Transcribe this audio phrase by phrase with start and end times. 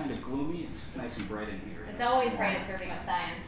[0.00, 1.86] kind of gloomy, it's nice and bright in here.
[1.90, 3.44] It's always bright at Serving Up Science.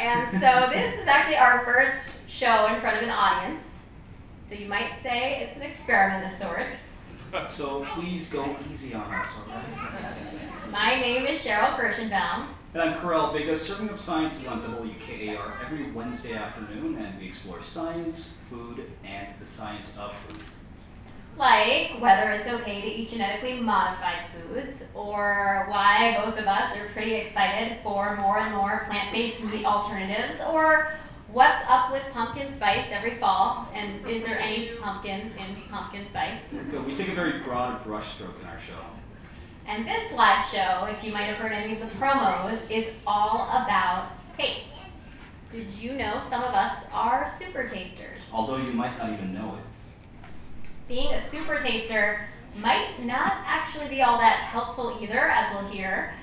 [0.00, 3.84] and so this is actually our first show in front of an audience.
[4.48, 6.78] So you might say it's an experiment of sorts.
[7.54, 10.70] So please go easy on us, all right?
[10.70, 12.46] My name is Cheryl Kirschenbaum.
[12.72, 13.58] And I'm Karel Vega.
[13.58, 19.28] Serving Up Science is on WKAR every Wednesday afternoon, and we explore science, food, and
[19.40, 20.42] the science of food.
[21.38, 26.88] Like whether it's okay to eat genetically modified foods, or why both of us are
[26.88, 30.94] pretty excited for more and more plant based meat alternatives, or
[31.30, 36.40] what's up with pumpkin spice every fall, and is there any pumpkin in pumpkin spice?
[36.86, 38.82] We take a very broad brushstroke in our show.
[39.66, 43.42] And this live show, if you might have heard any of the promos, is all
[43.50, 44.64] about taste.
[45.52, 48.18] Did you know some of us are super tasters?
[48.32, 49.67] Although you might not even know it.
[50.88, 56.14] Being a super taster might not actually be all that helpful either, as we'll hear.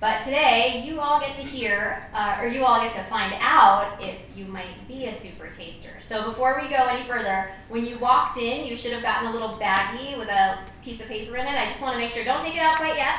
[0.00, 4.02] But today, you all get to hear, uh, or you all get to find out
[4.02, 5.90] if you might be a super taster.
[6.02, 9.32] So before we go any further, when you walked in, you should have gotten a
[9.32, 11.54] little baggie with a piece of paper in it.
[11.54, 13.16] I just want to make sure, don't take it out quite yet.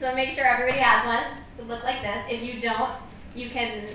[0.00, 1.38] So to make sure everybody has one.
[1.56, 2.24] It would look like this.
[2.28, 2.90] If you don't,
[3.36, 3.86] you can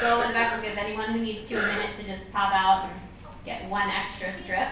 [0.00, 2.52] go in the back and give anyone who needs to a minute to just pop
[2.52, 3.00] out and
[3.44, 4.68] get one extra strip.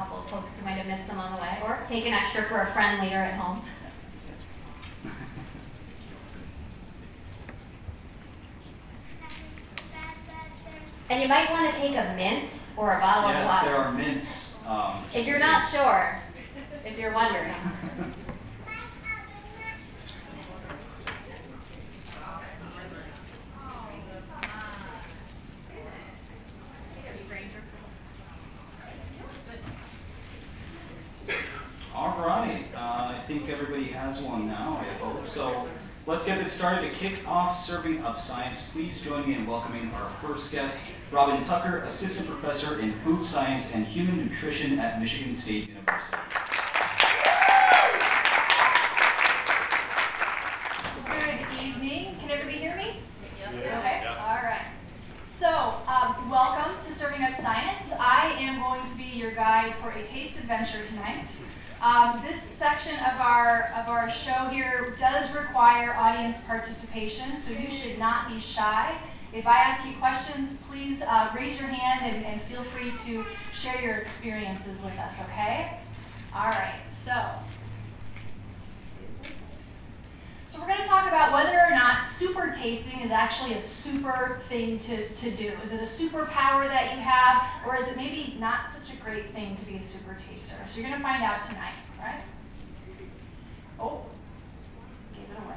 [0.00, 2.44] couple of folks who might have missed them on the way, or take an extra
[2.44, 3.62] for a friend later at home.
[11.10, 13.66] And you might want to take a mint or a bottle yes, of water.
[13.66, 14.54] Yes, there are mints.
[14.64, 16.20] Um, if you're not sure,
[16.84, 17.52] if you're wondering.
[32.00, 35.19] All right, uh, I think everybody has one now, I hope.
[35.30, 35.68] So
[36.08, 36.90] let's get this started.
[36.90, 40.76] To kick off Serving Up Science, please join me in welcoming our first guest,
[41.12, 46.16] Robin Tucker, Assistant Professor in Food Science and Human Nutrition at Michigan State University.
[51.06, 52.16] Good evening.
[52.18, 52.96] Can everybody hear me?
[53.56, 54.66] Okay, all right.
[55.22, 57.92] So, um, welcome to Serving Up Science.
[58.00, 61.28] I am going to be your guide for a taste adventure tonight.
[61.82, 67.70] Um, this section of our of our show here does require audience participation, so you
[67.70, 68.94] should not be shy.
[69.32, 73.24] If I ask you questions, please uh, raise your hand and, and feel free to
[73.54, 75.78] share your experiences with us, okay?
[76.34, 77.14] All right, so.
[80.46, 81.59] So we're going to talk about whether
[82.60, 85.52] tasting is actually a super thing to, to do.
[85.62, 89.32] Is it a superpower that you have, or is it maybe not such a great
[89.32, 90.54] thing to be a super taster?
[90.66, 92.20] So you're going to find out tonight, right?
[93.78, 94.02] Oh,
[95.14, 95.56] gave it away.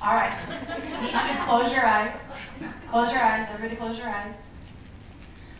[0.00, 0.32] All right.
[0.48, 2.18] I need you to close your eyes.
[2.88, 3.46] Close your eyes.
[3.52, 4.50] Everybody close your eyes.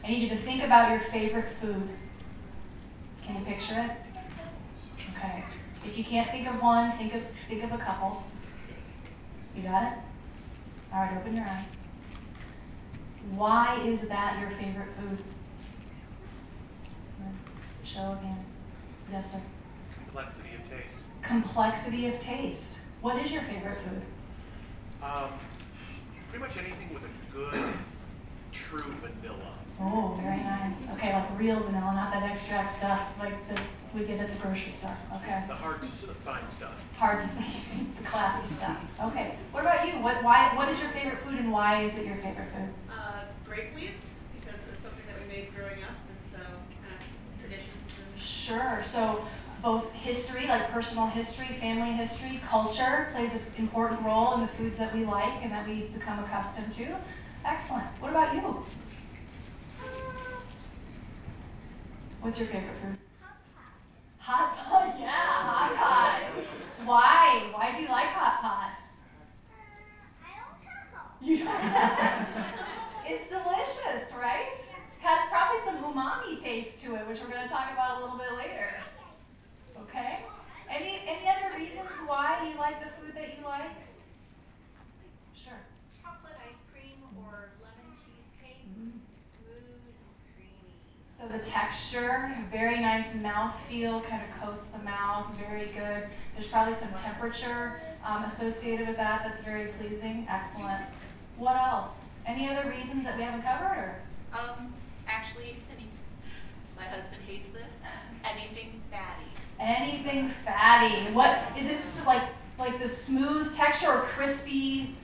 [0.02, 1.88] I need you to think about your favorite food.
[3.26, 3.90] Can you picture it?
[5.16, 5.44] Okay.
[5.84, 8.24] If you can't think of one, think of think of a couple.
[9.54, 9.98] You got it?
[10.92, 11.76] All right, open your eyes.
[13.30, 15.22] Why is that your favorite food?
[17.84, 18.48] Show of hands.
[19.10, 19.40] Yes, sir.
[19.94, 20.98] Complexity of taste.
[21.22, 22.78] Complexity of taste.
[23.00, 24.02] What is your favorite food?
[25.02, 25.30] Um,
[26.30, 27.72] pretty much anything with a good,
[28.52, 29.57] true vanilla.
[29.80, 30.88] Oh, very nice.
[30.92, 33.60] Okay, like real vanilla, not that extract stuff like the
[33.94, 34.96] we get at the grocery store.
[35.14, 35.42] Okay.
[35.48, 36.82] The hard to sort of find stuff.
[36.96, 38.76] Hard to find the classy stuff.
[39.04, 39.36] Okay.
[39.52, 39.94] What about you?
[40.02, 42.68] What why what is your favorite food and why is it your favorite food?
[42.90, 46.38] Uh, grape leaves because it's something that we made growing up, and so
[46.82, 47.74] kind of traditions.
[47.98, 48.82] And Sure.
[48.84, 49.24] So
[49.62, 54.76] both history, like personal history, family history, culture plays an important role in the foods
[54.78, 56.96] that we like and that we become accustomed to.
[57.44, 57.86] Excellent.
[58.00, 58.64] What about you?
[62.20, 62.98] What's your favorite food?
[64.18, 66.20] Hot pot, Hot pot, yeah, hot pot.
[66.84, 67.48] Why?
[67.52, 68.74] Why do you like hot pot?
[71.20, 71.48] You don't
[73.10, 74.54] It's delicious, right?
[75.00, 78.18] Has probably some umami taste to it, which we're going to talk about a little
[78.18, 78.70] bit later.
[79.82, 80.20] Okay?
[80.68, 83.72] Any any other reasons why you like the food that you like?
[85.34, 85.58] Sure.
[86.02, 88.62] chocolate ice cream or lemon cheesecake.
[88.68, 90.76] Smooth and creamy.
[91.18, 96.04] So the texture, very nice mouth feel, kind of coats the mouth, very good.
[96.36, 100.28] There's probably some temperature um, associated with that that's very pleasing.
[100.30, 100.84] Excellent.
[101.36, 102.04] What else?
[102.24, 103.66] Any other reasons that we haven't covered?
[103.66, 104.00] Or
[104.32, 104.72] Um,
[105.08, 105.56] actually,
[106.76, 107.64] My husband hates this.
[108.24, 109.24] Anything fatty.
[109.58, 111.12] Anything fatty.
[111.12, 112.22] What is it like?
[112.60, 114.94] Like the smooth texture or crispy?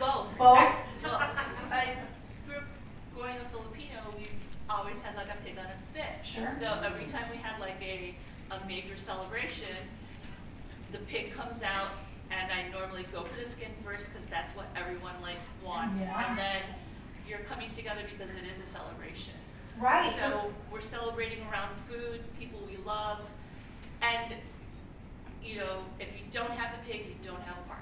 [0.00, 0.38] Both.
[0.38, 0.38] Both?
[0.38, 1.20] Well,
[1.70, 1.94] I
[2.46, 2.62] grew up
[3.14, 3.73] growing up Filipino.
[4.76, 6.04] Always had like a pig on a spit.
[6.24, 6.52] Sure.
[6.58, 8.14] So every time we had like a,
[8.50, 9.76] a major celebration,
[10.90, 11.90] the pig comes out,
[12.30, 16.00] and I normally go for the skin first because that's what everyone like wants.
[16.00, 16.28] Yeah.
[16.28, 16.62] And then
[17.28, 19.34] you're coming together because it is a celebration.
[19.78, 20.12] Right.
[20.16, 23.20] So we're celebrating around food, people we love,
[24.02, 24.34] and
[25.42, 27.73] you know, if you don't have the pig, you don't have a party.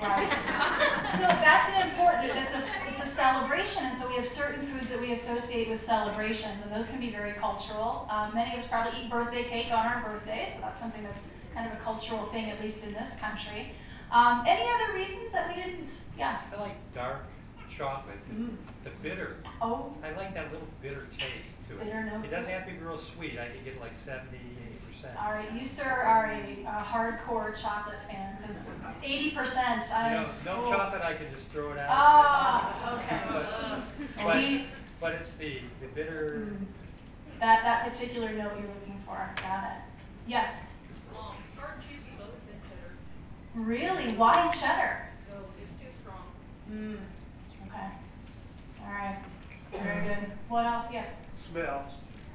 [0.00, 0.38] Right.
[1.18, 4.90] So that's an important, it's a, it's a celebration, and so we have certain foods
[4.90, 8.06] that we associate with celebrations, and those can be very cultural.
[8.10, 11.26] Um, many of us probably eat birthday cake on our birthday, so that's something that's
[11.54, 13.72] kind of a cultural thing, at least in this country.
[14.12, 16.38] Um, any other reasons that we didn't, yeah?
[16.56, 17.24] I like dark
[17.76, 18.56] chocolate, Mm.
[18.84, 19.36] the bitter.
[19.60, 21.84] Oh, I like that little bitter taste to it.
[21.84, 23.38] Bitter note It doesn't have to be real sweet.
[23.38, 24.77] I could get like 70, 80%.
[25.18, 30.26] All right, you sir are a, a hardcore chocolate fan, because eighty percent, You know,
[30.44, 30.70] no oh.
[30.70, 31.86] chocolate, I can just throw it out.
[31.90, 33.20] Ah, okay.
[34.16, 34.64] But, but, we-
[35.00, 36.66] but it's the, the bitter, Mm.
[37.40, 39.82] That, that particular note you're looking for, got it.
[40.26, 40.66] Yes,
[41.16, 42.94] Um, hard cheese is always in cheddar,
[43.54, 45.08] really, why cheddar?
[45.30, 46.24] so it's too strong.
[46.68, 46.98] Mm,
[47.68, 47.86] okay.
[48.84, 49.18] All right,
[49.70, 50.32] very good.
[50.48, 51.14] What else, yes?
[51.34, 51.84] Smell.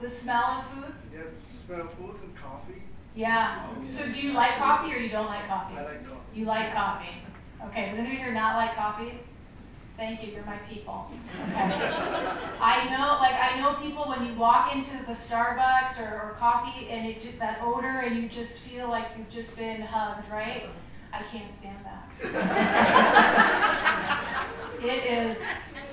[0.01, 0.93] The smell of food?
[1.13, 2.83] Yes, smell food and coffee.
[3.15, 3.67] Yeah.
[3.87, 5.77] So do you like coffee or you don't like coffee?
[5.77, 6.19] I like coffee.
[6.35, 7.09] You like coffee.
[7.65, 9.19] Okay, does anybody here not like coffee?
[9.95, 11.11] Thank you, you're my people.
[11.49, 11.53] Okay.
[12.59, 16.89] I know, like, I know people when you walk into the Starbucks or, or coffee
[16.89, 20.67] and it just, that odor and you just feel like you've just been hugged, right?
[21.13, 22.09] I can't stand that.
[24.83, 25.37] It is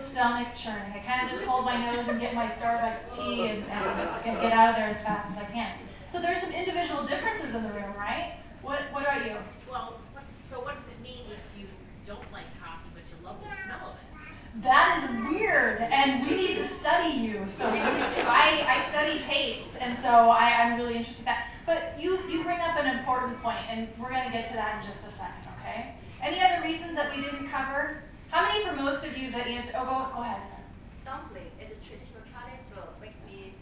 [0.00, 0.92] stomach churning.
[0.94, 4.40] I kind of just hold my nose and get my Starbucks tea and, and, and
[4.40, 5.72] get out of there as fast as I can.
[6.06, 8.34] So there's some individual differences in the room, right?
[8.62, 9.36] What, what about you?
[9.70, 11.66] Well, what's, so what does it mean if you
[12.06, 14.62] don't like coffee, but you love the smell of it?
[14.62, 17.44] That is weird, and we need to study you.
[17.46, 21.46] So I, I study taste, and so I, I'm really interested in that.
[21.64, 24.80] But you, you bring up an important point, and we're going to get to that
[24.82, 25.94] in just a second, okay?
[26.20, 28.02] Any other reasons that we didn't cover?
[28.30, 29.72] How many for most of you that answer?
[29.76, 30.56] Oh, go, go ahead, Sam.
[31.04, 33.54] Dumpling is a traditional Chinese food, makes me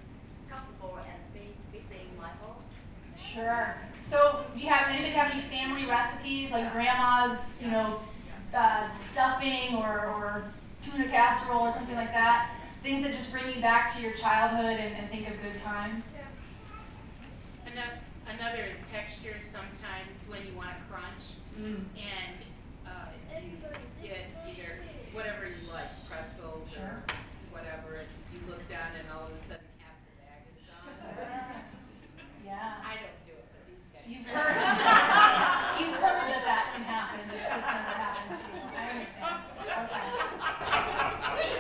[0.51, 2.63] comfortable and be busy in my home.
[3.17, 3.77] Sure.
[4.03, 8.01] So, do you have anybody have any family recipes like grandma's, you know,
[8.55, 10.45] uh, stuffing or, or
[10.85, 12.51] tuna casserole or something like that?
[12.83, 16.15] Things that just bring you back to your childhood and, and think of good times.
[17.67, 17.99] Another,
[18.29, 19.37] another is texture.
[19.41, 21.25] Sometimes when you want to crunch
[21.59, 21.83] Mm.
[21.99, 22.39] and
[22.87, 23.11] uh,
[23.43, 23.59] you
[24.03, 24.79] get either
[25.13, 26.83] whatever you like, pretzels Sure.
[26.83, 27.03] or
[27.51, 30.95] whatever, and you look down and all of a sudden half the bag is gone.
[32.49, 32.81] Yeah.
[32.81, 34.09] I don't do it, but these guys.
[34.09, 34.57] You've heard,
[35.77, 37.21] you've heard that that can happen.
[37.29, 38.65] It's just never happened to you.
[38.73, 39.45] I understand.
[39.69, 40.07] Okay.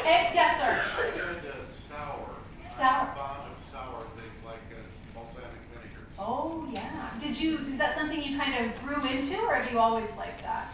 [0.08, 0.73] Eh, yes, sir.
[1.12, 2.40] Good uh, sour.
[2.64, 3.05] Sour.
[3.05, 4.81] I'm fond of sour things like uh,
[5.12, 6.09] balsamic vinegar.
[6.18, 7.11] Oh yeah.
[7.21, 7.59] Did you?
[7.68, 10.67] Is that something you kind of grew into, or have you always liked that?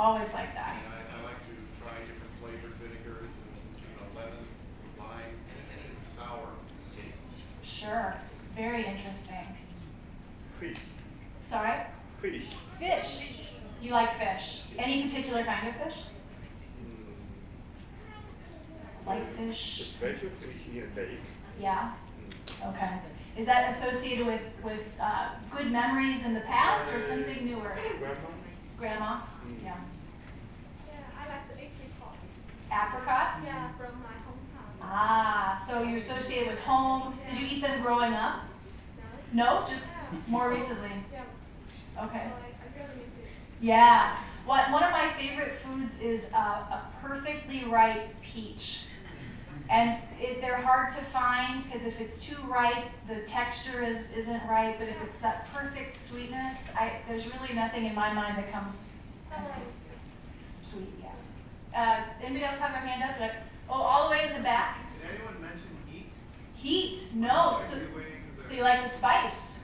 [0.00, 0.56] Always liked it.
[0.56, 0.76] Always liked that.
[0.76, 4.46] And I, I like to try different flavored vinegars and, you know, lemon,
[4.98, 5.36] lime,
[5.76, 6.48] and sour
[6.96, 7.42] tastes.
[7.62, 8.14] Sure.
[8.56, 9.46] Very interesting.
[10.58, 10.78] Fish.
[11.42, 11.80] Sorry.
[12.22, 12.44] Fish.
[12.78, 13.26] Fish.
[13.82, 14.62] You like fish?
[14.78, 15.98] Any particular kind of fish?
[19.06, 19.86] Like fish?
[19.86, 21.18] Special fish in a bake.
[21.60, 21.92] Yeah.
[22.66, 22.90] Okay.
[23.36, 27.76] Is that associated with with uh, good memories in the past or something newer?
[27.98, 28.28] Grandma?
[28.78, 29.20] Grandma.
[29.46, 29.64] Mm.
[29.64, 29.76] Yeah.
[30.88, 32.16] Yeah, I like the apricot.
[32.70, 33.44] Apricots.
[33.44, 34.82] Yeah, from my hometown.
[34.82, 37.18] Ah, so you're associated with home.
[37.28, 38.40] Did you eat them growing up?
[39.32, 39.90] No, just
[40.26, 40.90] more recently.
[41.12, 41.22] Yeah,
[42.02, 42.18] Okay.
[42.24, 43.28] so I, I really miss it.
[43.60, 44.16] Yeah.
[44.46, 48.84] What, one of my favorite foods is a, a perfectly ripe peach.
[49.68, 54.42] And it, they're hard to find because if it's too ripe, the texture is, isn't
[54.48, 54.76] right.
[54.78, 58.90] But if it's that perfect sweetness, I, there's really nothing in my mind that comes
[59.30, 59.48] comes
[60.68, 60.88] sweet.
[60.88, 60.99] sweet.
[61.72, 62.04] Yeah.
[62.20, 63.18] Uh, anybody else have their hand up?
[63.18, 63.36] Did I-
[63.68, 64.78] oh, all the way in the back.
[65.00, 66.10] Did anyone mention heat?
[66.54, 67.14] Heat?
[67.14, 67.52] No.
[67.52, 67.78] So,
[68.38, 69.58] so you like the spice?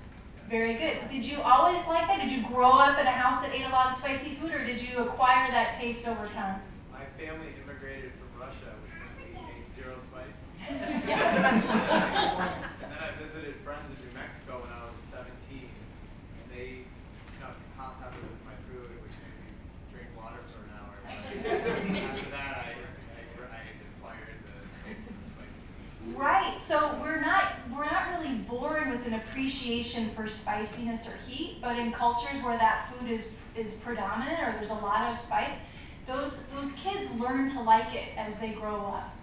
[0.48, 1.08] Very good.
[1.08, 2.20] Did you always like that?
[2.20, 4.64] Did you grow up in a house that ate a lot of spicy food, or
[4.64, 6.60] did you acquire that taste over time?
[6.92, 10.38] My family immigrated from Russia, which meant we ate zero spice.
[10.70, 11.02] and
[12.94, 16.86] then I visited friends in New Mexico when I was 17, and they
[17.34, 19.50] snuck hot peppers in my food, which made me
[19.90, 20.94] drink water for an hour.
[21.02, 25.58] But after that, I, I, I acquired the taste of the spicy
[26.06, 26.14] food.
[26.14, 26.55] Right.
[26.66, 31.78] So we're not we're not really born with an appreciation for spiciness or heat, but
[31.78, 35.58] in cultures where that food is, is predominant or there's a lot of spice,
[36.08, 39.14] those, those kids learn to like it as they grow up.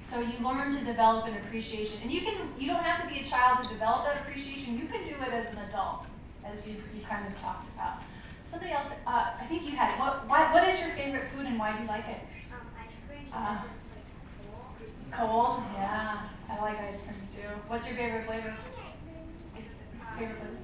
[0.00, 1.98] So you learn to develop an appreciation.
[2.02, 4.76] And you can you don't have to be a child to develop that appreciation.
[4.76, 6.06] You can do it as an adult,
[6.44, 8.02] as you you kind of talked about.
[8.44, 11.60] Somebody else, uh, I think you had what why, what is your favorite food and
[11.60, 12.22] why do you like it?
[12.50, 15.56] Um, ice cream Uh, because it's like cold.
[15.56, 15.62] Cold?
[15.76, 16.37] Yeah.
[16.50, 17.48] I like ice cream too.
[17.68, 18.54] What's your favorite flavor?
[20.18, 20.56] Favorite flavor?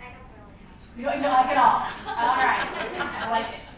[0.00, 0.96] I don't really.
[0.96, 1.82] You don't, you don't like it all.
[2.06, 2.68] All right.
[3.00, 3.68] I like it.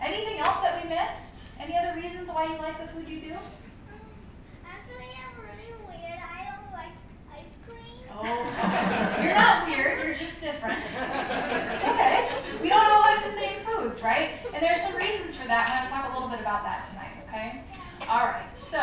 [0.00, 1.44] Anything else that we missed?
[1.60, 3.34] Any other reasons why you like the food you do?
[4.66, 6.18] Actually, I'm really weird.
[6.18, 6.92] I don't like
[7.30, 8.02] ice cream.
[8.10, 10.04] Oh, you're not weird.
[10.04, 10.80] You're just different.
[10.82, 12.28] It's okay.
[12.60, 14.40] We don't all like the same foods, right?
[14.52, 15.68] And there's some reasons for that.
[15.70, 17.14] I'm going to talk a little bit about that tonight.
[17.28, 17.62] Okay.
[18.08, 18.46] All right.
[18.58, 18.78] So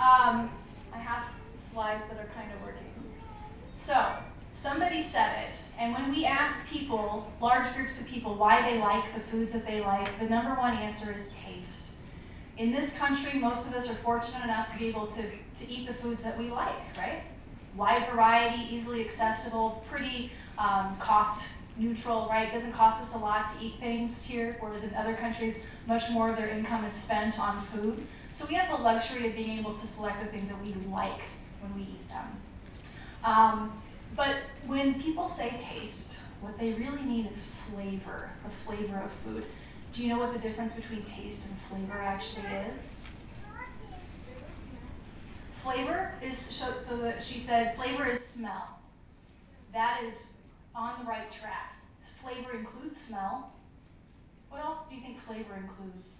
[0.00, 0.50] um,
[0.94, 1.34] I have s-
[1.72, 2.82] slides that are kind of working.
[3.74, 3.94] So
[4.54, 5.54] somebody said it,
[5.86, 9.64] and when we ask people, large groups of people, why they like the foods that
[9.64, 11.92] they like, the number one answer is taste.
[12.58, 15.86] In this country, most of us are fortunate enough to be able to, to eat
[15.86, 17.22] the foods that we like, right?
[17.76, 22.52] Wide variety, easily accessible, pretty um, cost neutral, right?
[22.52, 26.30] Doesn't cost us a lot to eat things here, whereas in other countries, much more
[26.30, 28.04] of their income is spent on food.
[28.32, 31.22] So we have the luxury of being able to select the things that we like
[31.60, 32.40] when we eat them.
[33.22, 33.82] Um,
[34.16, 39.44] but when people say taste, what they really mean is flavor, the flavor of food.
[39.92, 43.00] Do you know what the difference between taste and flavor actually is?
[45.56, 48.78] Flavor is so, so that she said flavor is smell.
[49.72, 50.28] That is
[50.74, 51.76] on the right track.
[52.22, 53.52] Flavor includes smell.
[54.48, 56.18] What else do you think flavor includes?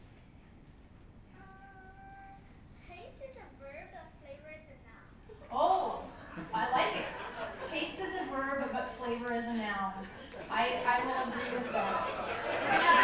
[2.88, 5.48] Taste is a verb, but flavor is a noun.
[5.52, 6.02] Oh,
[6.52, 7.70] I like it.
[7.70, 9.92] Taste is a verb, but flavor is a noun.
[10.50, 12.10] I, I will agree with that.
[12.66, 12.98] I,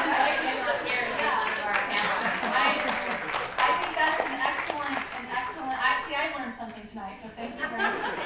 [3.58, 7.54] I think that's an excellent, an excellent, I, see, I learned something tonight, so thank
[7.54, 8.18] you very much.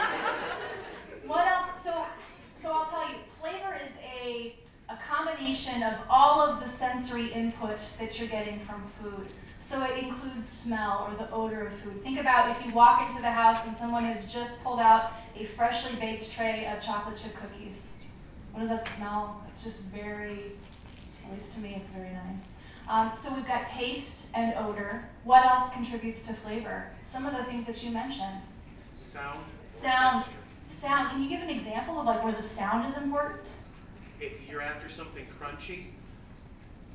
[1.26, 1.82] What else?
[1.82, 2.06] So,
[2.54, 3.92] so I'll tell you, flavor is
[4.24, 4.56] a,
[4.88, 4.96] a
[5.36, 9.26] combination of all of the sensory input that you're getting from food.
[9.58, 12.02] So it includes smell or the odor of food.
[12.02, 15.44] Think about if you walk into the house and someone has just pulled out a
[15.44, 17.92] freshly baked tray of chocolate chip cookies.
[18.52, 19.44] What does that smell?
[19.48, 20.52] It's just very,
[21.26, 22.48] at least to me, it's very nice.
[22.88, 25.04] Um, so we've got taste and odor.
[25.24, 26.90] What else contributes to flavor?
[27.02, 28.40] Some of the things that you mentioned.
[28.96, 29.40] Sound.
[29.68, 30.24] Sound.
[30.68, 31.10] Sound.
[31.10, 33.42] Can you give an example of like where the sound is important?
[34.20, 35.86] If you're after something crunchy,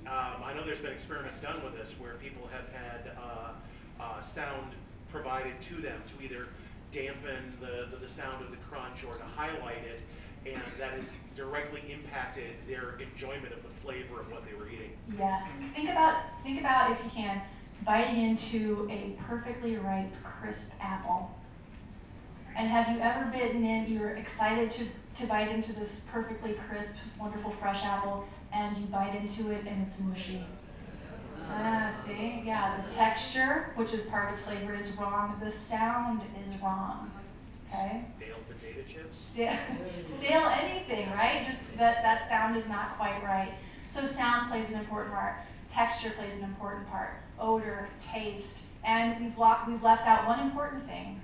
[0.07, 4.21] um, I know there's been experiments done with this where people have had uh, uh,
[4.21, 4.73] sound
[5.11, 6.47] provided to them to either
[6.91, 10.01] dampen the, the, the sound of the crunch or to highlight it,
[10.45, 14.91] and that has directly impacted their enjoyment of the flavor of what they were eating.
[15.17, 15.51] Yes.
[15.75, 17.41] Think about think about if you can
[17.85, 21.31] biting into a perfectly ripe, crisp apple.
[22.55, 23.91] And have you ever bitten in?
[23.91, 29.15] You're excited to to bite into this perfectly crisp, wonderful, fresh apple, and you bite
[29.15, 30.45] into it and it's mushy.
[31.49, 32.43] Ah, see?
[32.45, 35.37] Yeah, the texture, which is part of flavor, is wrong.
[35.43, 37.11] The sound is wrong.
[37.67, 38.05] Okay?
[38.17, 39.17] Stale potato chips.
[39.17, 39.57] Stale,
[40.05, 41.43] stale anything, right?
[41.45, 43.53] Just that, that sound is not quite right.
[43.85, 45.35] So sound plays an important part.
[45.69, 47.15] Texture plays an important part.
[47.39, 51.19] Odor, taste, and we've, lo- we've left out one important thing.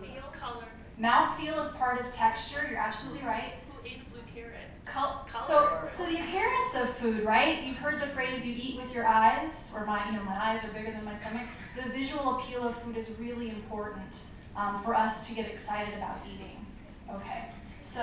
[0.00, 0.64] Feel color.
[1.00, 2.66] Mouthfeel is part of texture.
[2.70, 3.54] You're absolutely right.
[3.70, 4.56] Who ate blue carrot?
[4.84, 5.88] Col- Color.
[5.90, 7.62] so, so the appearance of food, right?
[7.64, 10.64] You've heard the phrase "you eat with your eyes," or my, you know, my eyes
[10.64, 11.46] are bigger than my stomach.
[11.82, 16.18] The visual appeal of food is really important um, for us to get excited about
[16.26, 16.66] eating.
[17.10, 17.44] Okay,
[17.82, 18.02] so,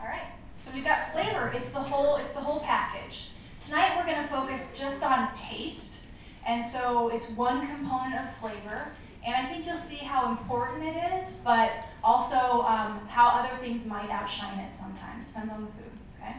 [0.00, 0.28] all right.
[0.58, 1.52] So we've got flavor.
[1.54, 2.16] It's the whole.
[2.16, 3.30] It's the whole package.
[3.60, 6.02] Tonight we're going to focus just on taste,
[6.46, 8.88] and so it's one component of flavor.
[9.26, 11.72] And I think you'll see how important it is, but
[12.04, 15.26] also um, how other things might outshine it sometimes.
[15.26, 15.90] Depends on the food,
[16.20, 16.36] okay?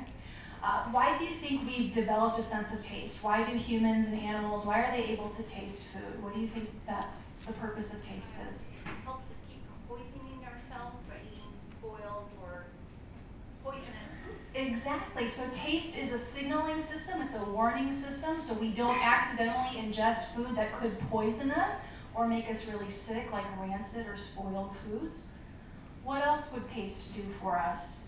[0.63, 3.22] Uh, why do you think we've developed a sense of taste?
[3.22, 6.24] Why do humans and animals, why are they able to taste food?
[6.24, 7.13] What do you think that
[7.46, 8.62] the purpose of taste is?
[8.62, 12.67] It Helps us keep from poisoning ourselves by eating spoiled or
[13.65, 13.91] poisonous
[14.24, 14.38] food.
[14.56, 15.27] Exactly.
[15.27, 20.34] So taste is a signaling system, it's a warning system, so we don't accidentally ingest
[20.34, 21.82] food that could poison us
[22.17, 25.25] or make us really sick, like rancid or spoiled foods.
[26.03, 28.07] What else would taste do for us?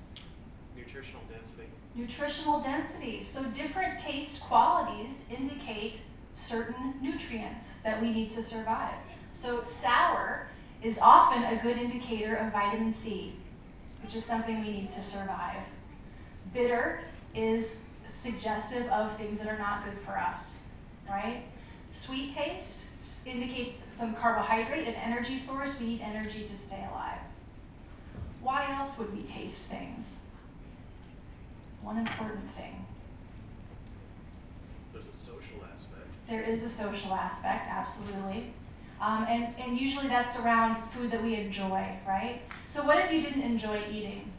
[0.76, 1.68] Nutritional density.
[1.94, 3.22] Nutritional density.
[3.22, 6.00] So different taste qualities indicate
[6.34, 8.96] certain nutrients that we need to survive.
[9.32, 10.48] So sour
[10.82, 13.34] is often a good indicator of vitamin C,
[14.02, 15.62] which is something we need to survive.
[16.52, 17.02] Bitter
[17.36, 20.60] is suggestive of things that are not good for us,
[21.08, 21.44] right?
[21.92, 22.89] Sweet taste
[23.30, 25.80] indicates some carbohydrate, an energy source.
[25.80, 27.20] We need energy to stay alive.
[28.42, 30.24] Why else would we taste things?
[31.82, 32.86] One important thing.
[34.94, 36.08] There's a social aspect.
[36.28, 38.54] There is a social aspect, absolutely.
[39.02, 42.42] Um, and, and usually that's around food that we enjoy, right?
[42.68, 44.32] So, what if you didn't enjoy eating?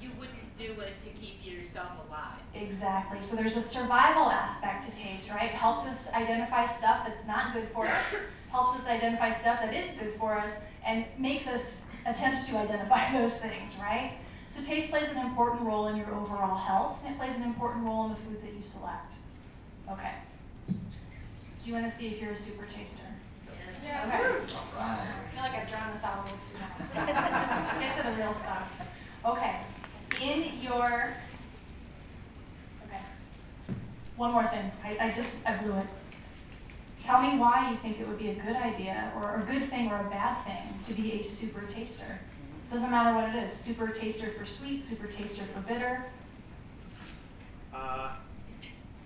[0.00, 2.09] You wouldn't do it to keep yourself alive.
[2.54, 3.22] Exactly.
[3.22, 5.50] So, there's a survival aspect to taste, right?
[5.50, 8.14] Helps us identify stuff that's not good for us,
[8.50, 13.12] helps us identify stuff that is good for us, and makes us attempt to identify
[13.18, 14.14] those things, right?
[14.48, 17.84] So, taste plays an important role in your overall health, and it plays an important
[17.84, 19.14] role in the foods that you select.
[19.90, 20.12] Okay.
[20.68, 23.04] Do you want to see if you're a super taster?
[23.84, 24.06] Yeah.
[24.06, 24.54] Okay.
[24.78, 26.90] I feel like I've drawn this out a little too much.
[26.94, 28.68] So let's get to the real stuff.
[29.24, 29.56] Okay.
[30.22, 31.14] In your.
[34.20, 34.70] One more thing.
[34.84, 35.86] I, I just I blew it.
[37.02, 39.90] Tell me why you think it would be a good idea or a good thing
[39.90, 42.20] or a bad thing to be a super taster.
[42.70, 43.50] Doesn't matter what it is.
[43.50, 46.04] Super taster for sweet, super taster for bitter.
[47.72, 48.10] Uh,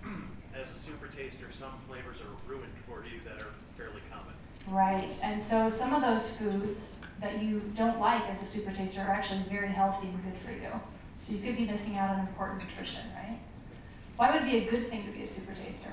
[0.53, 4.33] as a super taster, some flavors are ruined for you that are fairly common.
[4.67, 5.17] Right.
[5.23, 9.11] And so some of those foods that you don't like as a super taster are
[9.11, 10.71] actually very healthy and good for you.
[11.19, 13.39] So you could be missing out on important nutrition, right?
[14.17, 15.91] Why would it be a good thing to be a super taster?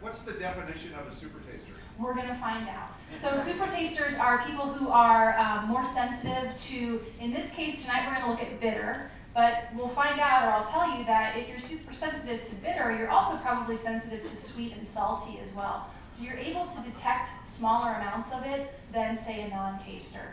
[0.00, 1.72] What's the definition of a super taster?
[1.98, 2.88] We're going to find out.
[3.14, 8.06] So, super tasters are people who are um, more sensitive to, in this case tonight,
[8.06, 9.10] we're going to look at bitter.
[9.34, 12.96] But we'll find out, or I'll tell you, that if you're super sensitive to bitter,
[12.96, 15.90] you're also probably sensitive to sweet and salty as well.
[16.06, 20.32] So, you're able to detect smaller amounts of it than, say, a non taster.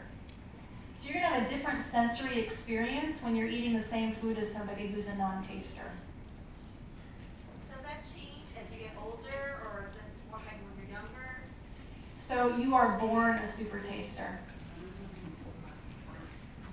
[1.00, 4.38] So, you're going to have a different sensory experience when you're eating the same food
[4.38, 5.90] as somebody who's a non taster.
[7.70, 9.92] Does that change as you get older, or
[10.30, 11.40] more like when you're younger?
[12.20, 14.40] So you are born a super taster.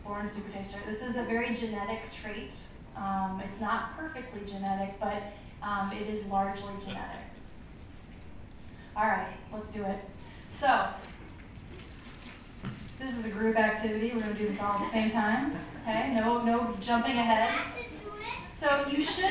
[0.03, 0.81] Born a super taster.
[0.85, 2.53] This is a very genetic trait.
[2.97, 5.23] Um, it's not perfectly genetic, but
[5.63, 7.23] um, it is largely genetic.
[8.97, 10.01] All right, let's do it.
[10.51, 10.89] So
[12.99, 14.13] this is a group activity.
[14.15, 15.53] We're going to do this all at the same time.
[15.83, 17.55] Okay, no, no jumping ahead.
[18.55, 19.25] So you should.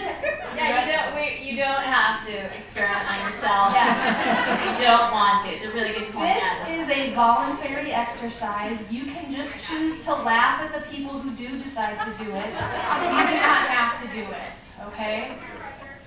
[0.55, 1.15] Yeah, you don't.
[1.15, 3.73] We, you don't have to experiment on yourself.
[3.73, 4.53] Yes.
[4.53, 5.51] if you don't want to.
[5.51, 6.35] It's a really good point.
[6.35, 6.79] This Adam.
[6.79, 8.91] is a voluntary exercise.
[8.91, 12.45] You can just choose to laugh at the people who do decide to do it.
[12.45, 15.35] You do not have to do it, okay?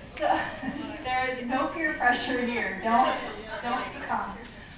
[0.05, 0.25] So
[1.03, 2.79] there is no peer pressure here.
[2.83, 3.19] Don't
[3.61, 4.31] don't succumb.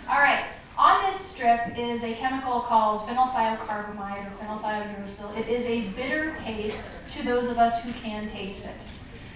[0.10, 0.46] All right.
[0.82, 5.38] On this strip is a chemical called phenylthiocarbamide or phenylthiouracil.
[5.38, 8.76] It is a bitter taste to those of us who can taste it.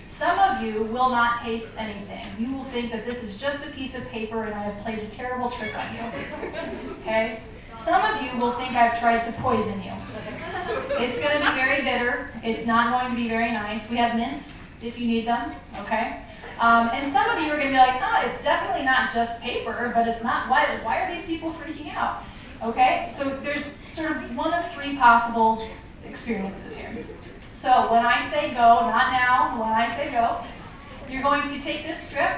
[0.08, 2.26] Some of you will not taste anything.
[2.40, 4.98] You will think that this is just a piece of paper and I have played
[4.98, 6.02] a terrible trick on you.
[7.02, 7.42] Okay?
[7.76, 9.94] Some of you will think I've tried to poison you.
[10.98, 12.32] It's going to be very bitter.
[12.44, 13.88] It's not going to be very nice.
[13.92, 15.52] We have mints if you need them.
[15.82, 16.25] Okay?
[16.60, 19.42] Um, and some of you are going to be like, oh, it's definitely not just
[19.42, 20.50] paper, but it's not.
[20.50, 22.24] Why, why are these people freaking out?
[22.64, 23.10] Okay?
[23.12, 25.68] So there's sort of one of three possible
[26.06, 27.06] experiences here.
[27.54, 28.56] So when I say go,
[28.88, 30.42] not now, when I say go,
[31.10, 32.32] you're going to take this strip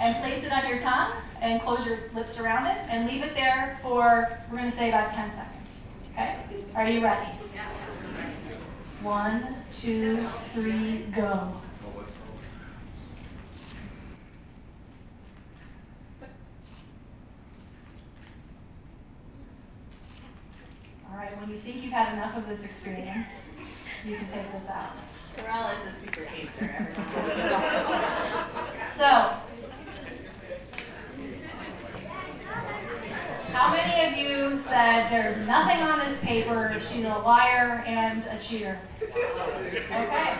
[0.00, 3.34] and place it on your tongue and close your lips around it and leave it
[3.34, 5.88] there for, we're going to say about 10 seconds.
[6.12, 6.36] Okay?
[6.74, 7.30] Are you ready?
[9.02, 11.52] One, two, three, go.
[21.12, 23.42] All right, when you think you've had enough of this experience,
[24.02, 24.92] you can take this out.
[25.36, 28.02] Corella is a super taster, everyone.
[28.88, 29.34] So,
[33.52, 38.38] how many of you said there's nothing on this paper, she's a liar and a
[38.38, 38.78] cheater?
[39.02, 40.34] Okay,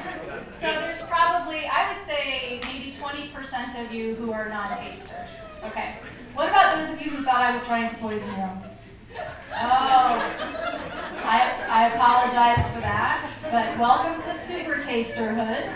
[0.51, 5.43] so there's probably, I would say, maybe 20% of you who are non-tasters.
[5.65, 5.97] Okay,
[6.35, 8.72] what about those of you who thought I was trying to poison you?
[9.15, 9.25] Oh,
[11.25, 15.71] I, I apologize for that, but welcome to Super Tasterhood.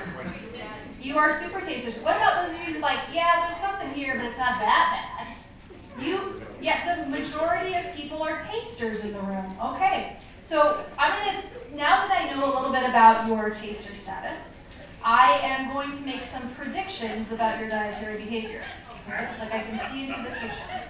[1.00, 1.98] You are super tasters.
[2.02, 5.16] What about those of you who like, yeah, there's something here, but it's not that
[5.18, 6.02] bad?
[6.02, 9.56] You, yeah, the majority of people are tasters in the room.
[9.62, 11.42] Okay, so I'm gonna,
[11.74, 14.60] now that I know a little bit about your taster status,
[15.04, 18.64] I am going to make some predictions about your dietary behavior.
[19.08, 20.82] It's like I can see into the future.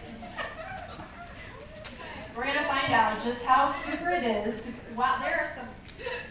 [2.36, 4.60] We're gonna find out just how super it is.
[4.62, 5.66] To, wow, there are some.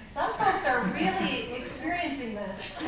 [0.07, 2.79] Some folks are really experiencing this.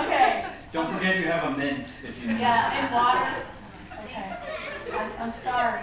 [0.00, 0.46] okay.
[0.72, 2.84] Don't forget you have a mint if you need Yeah, it.
[2.84, 3.34] and water.
[4.04, 4.36] Okay.
[4.92, 5.82] I'm, I'm sorry.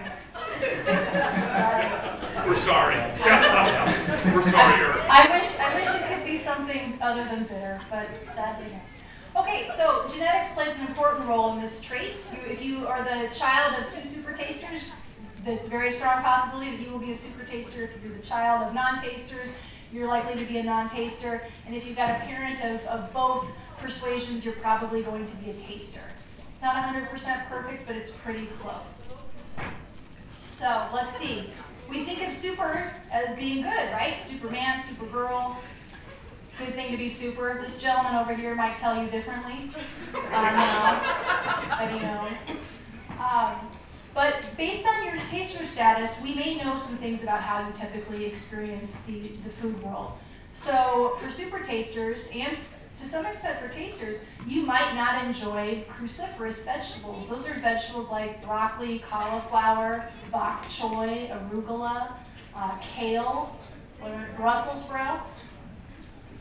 [0.86, 2.48] I'm sorry.
[2.48, 2.96] We're sorry.
[2.96, 4.74] Yes, we're sorry.
[4.82, 5.10] Eric.
[5.10, 9.42] I wish I wish it could be something other than bitter, but sadly no.
[9.42, 12.16] Okay, so genetics plays an important role in this trait.
[12.32, 14.92] You, if you are the child of two super tasters,
[15.46, 17.84] that's a very strong possibility that you will be a super taster.
[17.84, 19.50] If you're the child of non-tasters,
[19.92, 21.44] you're likely to be a non-taster.
[21.66, 23.46] And if you've got a parent of, of both
[23.78, 26.02] persuasions, you're probably going to be a taster.
[26.50, 29.08] It's not 100% perfect, but it's pretty close.
[30.46, 31.46] So let's see.
[31.90, 34.20] We think of super as being good, right?
[34.20, 35.58] Superman, Supergirl.
[36.58, 37.60] Good thing to be super.
[37.62, 39.72] This gentleman over here might tell you differently.
[40.32, 42.50] I know, but he knows.
[43.20, 43.72] Um,
[44.14, 48.26] but based on your taster status, we may know some things about how you typically
[48.26, 50.14] experience the, the food world.
[50.52, 52.56] So for super tasters, and
[52.96, 57.28] to some extent for tasters, you might not enjoy cruciferous vegetables.
[57.28, 62.14] Those are vegetables like broccoli, cauliflower, bok choy, arugula,
[62.56, 63.58] uh, kale,
[64.38, 65.48] Brussels sprouts.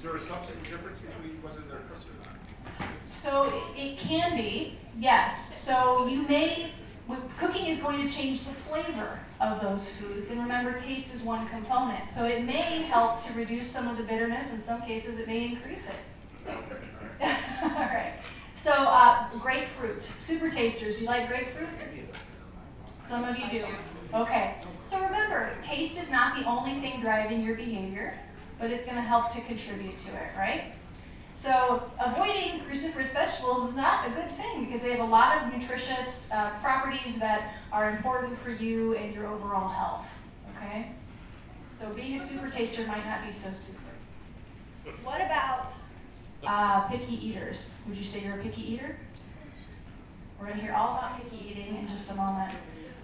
[0.03, 2.91] Is there a substantive difference between whether they're cooked or not?
[3.12, 5.57] So it, can be, yes.
[5.57, 6.73] So you may,
[7.38, 10.33] cooking is going to change the flavor of those foods.
[10.33, 12.11] And remember, taste is one component.
[12.11, 14.53] So it may help to reduce some of the bitterness.
[14.53, 16.51] In some cases, it may increase it.
[17.62, 18.15] All right.
[18.55, 20.97] So uh, grapefruit, super tasters.
[20.97, 21.69] Do you like grapefruit?
[23.09, 23.67] Some of you do.
[24.12, 24.57] Okay.
[24.83, 28.19] So remember, taste is not the only thing driving your behavior,
[28.62, 30.72] but it's going to help to contribute to it, right?
[31.35, 35.53] So avoiding cruciferous vegetables is not a good thing because they have a lot of
[35.53, 40.07] nutritious uh, properties that are important for you and your overall health.
[40.57, 40.92] Okay?
[41.72, 43.81] So being a super taster might not be so super.
[45.03, 45.72] What about
[46.46, 47.75] uh, picky eaters?
[47.88, 48.96] Would you say you're a picky eater?
[50.38, 52.53] We're going to hear all about picky eating in just a moment.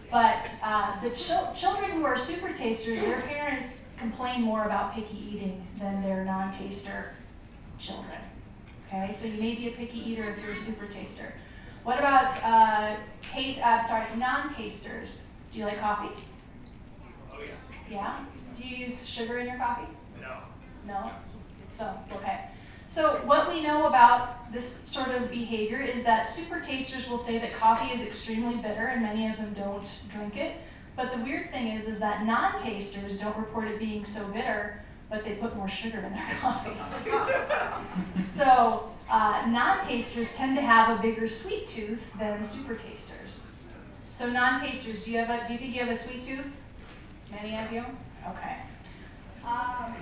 [0.08, 5.16] But uh, the chil- children who are super tasters, their parents complain more about picky
[5.32, 7.12] eating than their non-taster
[7.78, 8.18] children.
[8.86, 11.34] Okay, so you may be a picky eater if you're a super taster.
[11.84, 13.60] What about uh, taste?
[13.60, 15.26] Uh, sorry, non-tasters.
[15.52, 16.14] Do you like coffee?
[17.32, 17.52] Oh, yeah.
[17.90, 18.24] Yeah.
[18.54, 19.88] Do you use sugar in your coffee?
[20.20, 20.38] No.
[20.86, 21.10] No.
[21.70, 22.46] So okay.
[22.88, 27.38] So what we know about this sort of behavior is that super tasters will say
[27.38, 30.56] that coffee is extremely bitter, and many of them don't drink it.
[30.98, 35.22] But the weird thing is, is that non-tasters don't report it being so bitter, but
[35.24, 36.72] they put more sugar in their coffee.
[38.26, 43.46] so uh, non-tasters tend to have a bigger sweet tooth than super tasters.
[44.10, 45.46] So non-tasters, do you have a?
[45.46, 46.50] Do you think you have a sweet tooth?
[47.30, 47.84] Many of you.
[48.30, 48.56] Okay.
[49.46, 49.94] Um,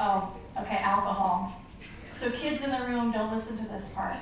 [0.00, 0.78] oh, okay.
[0.78, 1.60] Alcohol.
[2.18, 4.16] So kids in the room, don't listen to this part.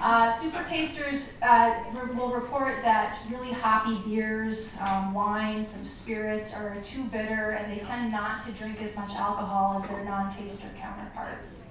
[0.00, 1.84] Uh, super tasters uh,
[2.16, 7.84] will report that really hoppy beers, um, wines, some spirits are too bitter, and they
[7.84, 11.64] tend not to drink as much alcohol as their non-taster counterparts.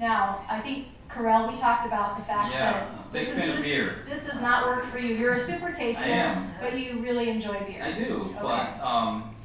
[0.00, 3.96] Now, I think Karel, we talked about the fact Yeah, that this, is, this, beer.
[4.08, 5.14] this does not work for you.
[5.14, 7.82] You're a super taster, but you really enjoy beer.
[7.82, 8.38] I do, Okay.
[8.40, 9.35] but um,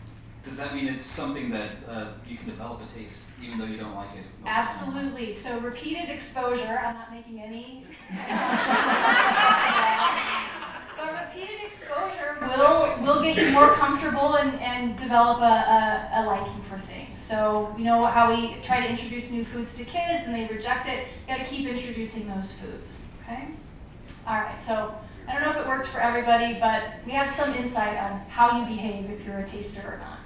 [0.43, 3.77] does that mean it's something that uh, you can develop a taste even though you
[3.77, 4.25] don't like it?
[4.45, 5.34] Absolutely.
[5.34, 7.86] So repeated exposure, I'm not making any
[10.97, 16.25] but repeated exposure will will get you more comfortable and, and develop a, a, a
[16.25, 17.19] liking for things.
[17.19, 20.88] So you know how we try to introduce new foods to kids and they reject
[20.88, 23.10] it, you gotta keep introducing those foods.
[23.23, 23.47] Okay?
[24.27, 24.93] Alright, so
[25.27, 28.60] I don't know if it worked for everybody, but we have some insight on how
[28.60, 30.20] you behave if you're a taster or not.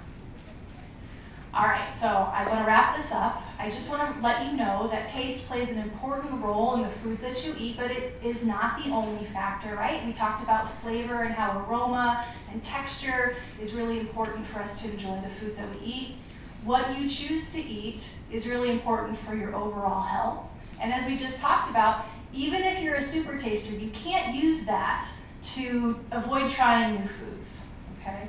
[1.56, 3.42] All right, so I want to wrap this up.
[3.58, 6.90] I just want to let you know that taste plays an important role in the
[6.90, 10.04] foods that you eat, but it is not the only factor, right?
[10.04, 14.90] We talked about flavor and how aroma and texture is really important for us to
[14.90, 16.16] enjoy the foods that we eat.
[16.62, 20.44] What you choose to eat is really important for your overall health.
[20.78, 24.66] And as we just talked about, even if you're a super taster, you can't use
[24.66, 25.08] that
[25.54, 27.62] to avoid trying new foods,
[28.02, 28.28] okay?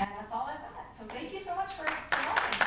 [0.00, 0.74] And that's all I've got.
[0.96, 2.60] So thank you so much for for watching.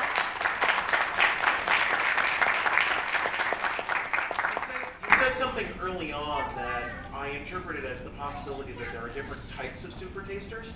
[5.10, 9.42] You said something early on that I interpreted as the possibility that there are different
[9.48, 10.66] types of super tasters.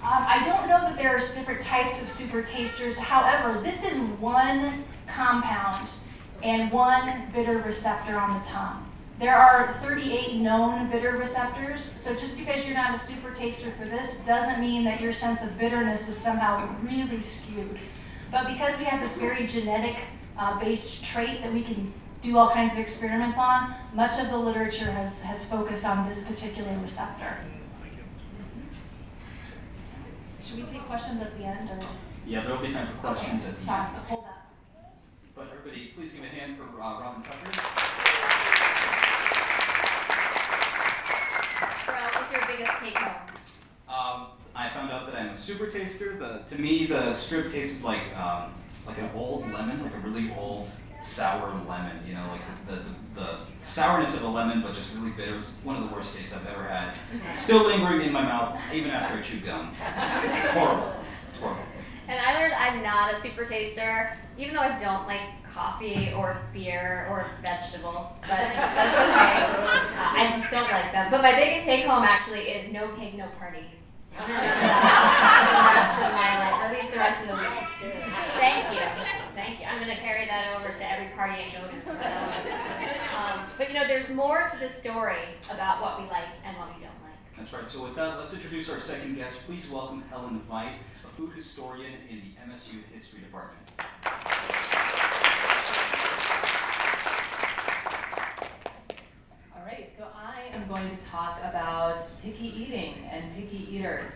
[0.00, 2.96] Um, I don't know that there's different types of super tasters.
[2.96, 5.90] However, this is one compound
[6.42, 8.84] and one bitter receptor on the tongue.
[9.18, 13.86] There are 38 known bitter receptors, so just because you're not a super taster for
[13.86, 17.80] this doesn't mean that your sense of bitterness is somehow really skewed.
[18.30, 19.96] But because we have this very genetic
[20.38, 24.36] uh, based trait that we can do all kinds of experiments on, much of the
[24.36, 27.36] literature has, has focused on this particular receptor.
[30.44, 31.78] Should we take questions at the end or?
[32.26, 33.96] Yeah, there will be time for questions Okay, at the Sorry, end.
[34.06, 34.46] hold that.
[35.34, 37.38] But everybody, please give a hand for uh, Robin Tucker.
[41.86, 43.14] Well, what's your biggest take home?
[43.88, 46.16] Um, I found out that I'm a super taster.
[46.16, 48.52] The to me, the strip tasted like um,
[48.86, 50.70] like an old lemon, like a really old
[51.02, 51.96] sour lemon.
[52.06, 55.34] You know, like the, the, the sourness of a lemon, but just really bitter.
[55.34, 56.92] It was one of the worst tastes I've ever had.
[57.34, 59.74] Still lingering in my mouth, even after I chew gum.
[59.74, 60.92] horrible.
[61.30, 61.62] It's horrible.
[62.08, 65.20] And I learned I'm not a super taster, even though I don't like
[65.52, 68.06] coffee or beer or vegetables.
[68.22, 69.42] But that's okay.
[69.98, 71.10] Uh, I just don't like them.
[71.10, 73.64] But my biggest take home actually is no pig, no party.
[74.18, 77.92] The rest of my life, at least the rest of the week.
[78.40, 79.27] Thank you.
[79.38, 79.66] Thank you.
[79.66, 82.02] I'm going to carry that over to every party I go to.
[82.02, 86.56] So, um, but you know, there's more to the story about what we like and
[86.56, 87.14] what we don't like.
[87.38, 87.68] That's right.
[87.70, 89.46] So with that, let's introduce our second guest.
[89.46, 90.74] Please welcome Helen Veit,
[91.06, 93.62] a food historian in the MSU History Department.
[99.54, 104.10] All right, so I am going to talk about picky eating and picky eaters.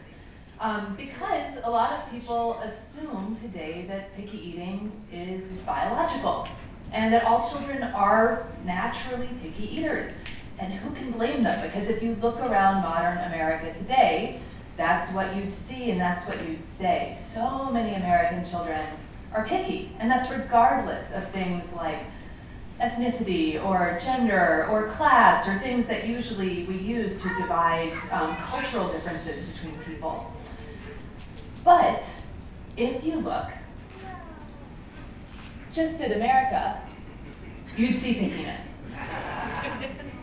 [0.62, 6.46] Um, because a lot of people assume today that picky eating is biological
[6.92, 10.14] and that all children are naturally picky eaters.
[10.60, 11.60] And who can blame them?
[11.62, 14.40] Because if you look around modern America today,
[14.76, 17.18] that's what you'd see and that's what you'd say.
[17.34, 18.80] So many American children
[19.34, 22.04] are picky, and that's regardless of things like
[22.80, 28.90] ethnicity or gender or class or things that usually we use to divide um, cultural
[28.90, 30.32] differences between people.
[31.64, 32.04] But
[32.76, 33.46] if you look
[35.72, 36.80] just at America,
[37.76, 38.80] you'd see pickiness.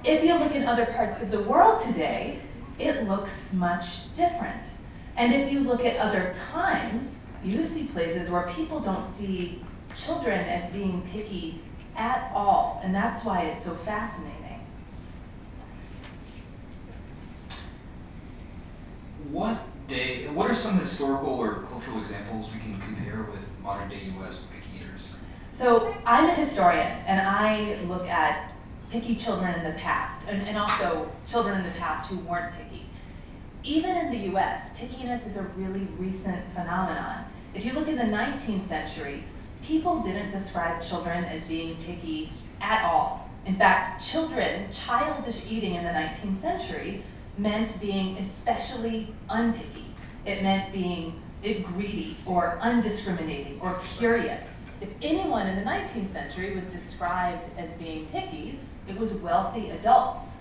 [0.03, 2.39] If you look in other parts of the world today,
[2.77, 4.63] it looks much different.
[5.15, 9.63] And if you look at other times, you see places where people don't see
[9.97, 11.61] children as being picky
[11.99, 12.79] at all.
[12.83, 14.65] And that's why it's so fascinating.
[19.29, 20.27] What day?
[20.27, 24.45] What are some historical or cultural examples we can compare with modern day U.S.
[24.51, 25.03] picky eaters?
[25.53, 28.53] So I'm a historian, and I look at
[28.89, 32.85] picky children in the past, and, and also children in the past who weren't picky.
[33.63, 37.25] Even in the US, pickiness is a really recent phenomenon.
[37.53, 39.25] If you look in the 19th century,
[39.69, 43.29] people didn't describe children as being picky at all.
[43.45, 47.03] In fact, children, childish eating in the 19th century
[47.37, 49.85] meant being especially unpicky.
[50.25, 54.55] It meant being eh, greedy or undiscriminating or curious.
[54.81, 60.31] If anyone in the 19th century was described as being picky, it was wealthy adults.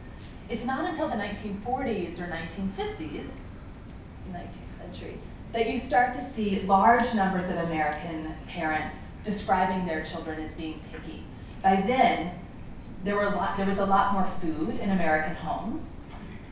[0.48, 5.18] It's not until the 1940s or 1950s, the 19th century,
[5.52, 10.80] that you start to see large numbers of American parents describing their children as being
[10.90, 11.24] picky.
[11.62, 12.38] By then,
[13.04, 15.96] there, were a lot, there was a lot more food in American homes,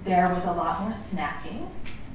[0.05, 1.69] there was a lot more snacking,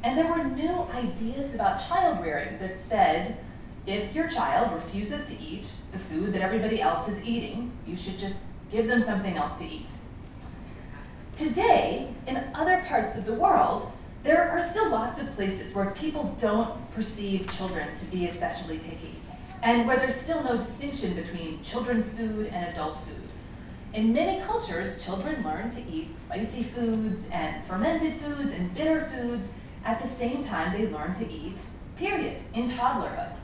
[0.03, 3.37] and there were new ideas about child rearing that said
[3.85, 8.19] if your child refuses to eat the food that everybody else is eating, you should
[8.19, 8.35] just
[8.71, 9.87] give them something else to eat.
[11.35, 13.91] Today, in other parts of the world,
[14.23, 19.10] there are still lots of places where people don't perceive children to be especially picky,
[19.63, 23.29] and where there's still no distinction between children's food and adult food.
[23.93, 29.49] In many cultures, children learn to eat spicy foods and fermented foods and bitter foods
[29.83, 31.57] at the same time they learn to eat,
[31.97, 33.35] period, in toddlerhood.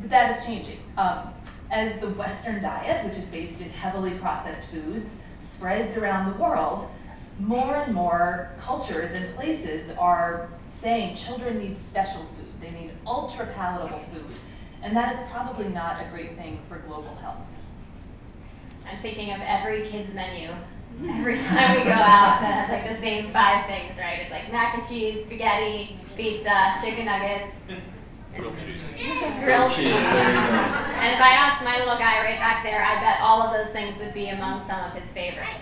[0.00, 0.78] But that is changing.
[0.96, 1.34] Um,
[1.70, 6.88] as the Western diet, which is based in heavily processed foods, spreads around the world,
[7.38, 10.48] more and more cultures and places are
[10.80, 12.60] saying children need special food.
[12.60, 14.36] They need ultra palatable food.
[14.86, 17.42] And that is probably not a great thing for global health.
[18.88, 20.50] I'm thinking of every kid's menu.
[21.10, 24.20] Every time we go out, that has like the same five things, right?
[24.22, 27.52] It's like mac and cheese, spaghetti, pizza, chicken nuggets,
[28.34, 28.80] Grilled cheese.
[29.44, 30.08] grilled Cheese, cheese.
[30.14, 30.56] there you go.
[31.02, 33.72] And if I asked my little guy right back there, I bet all of those
[33.74, 35.60] things would be among some of his favorites.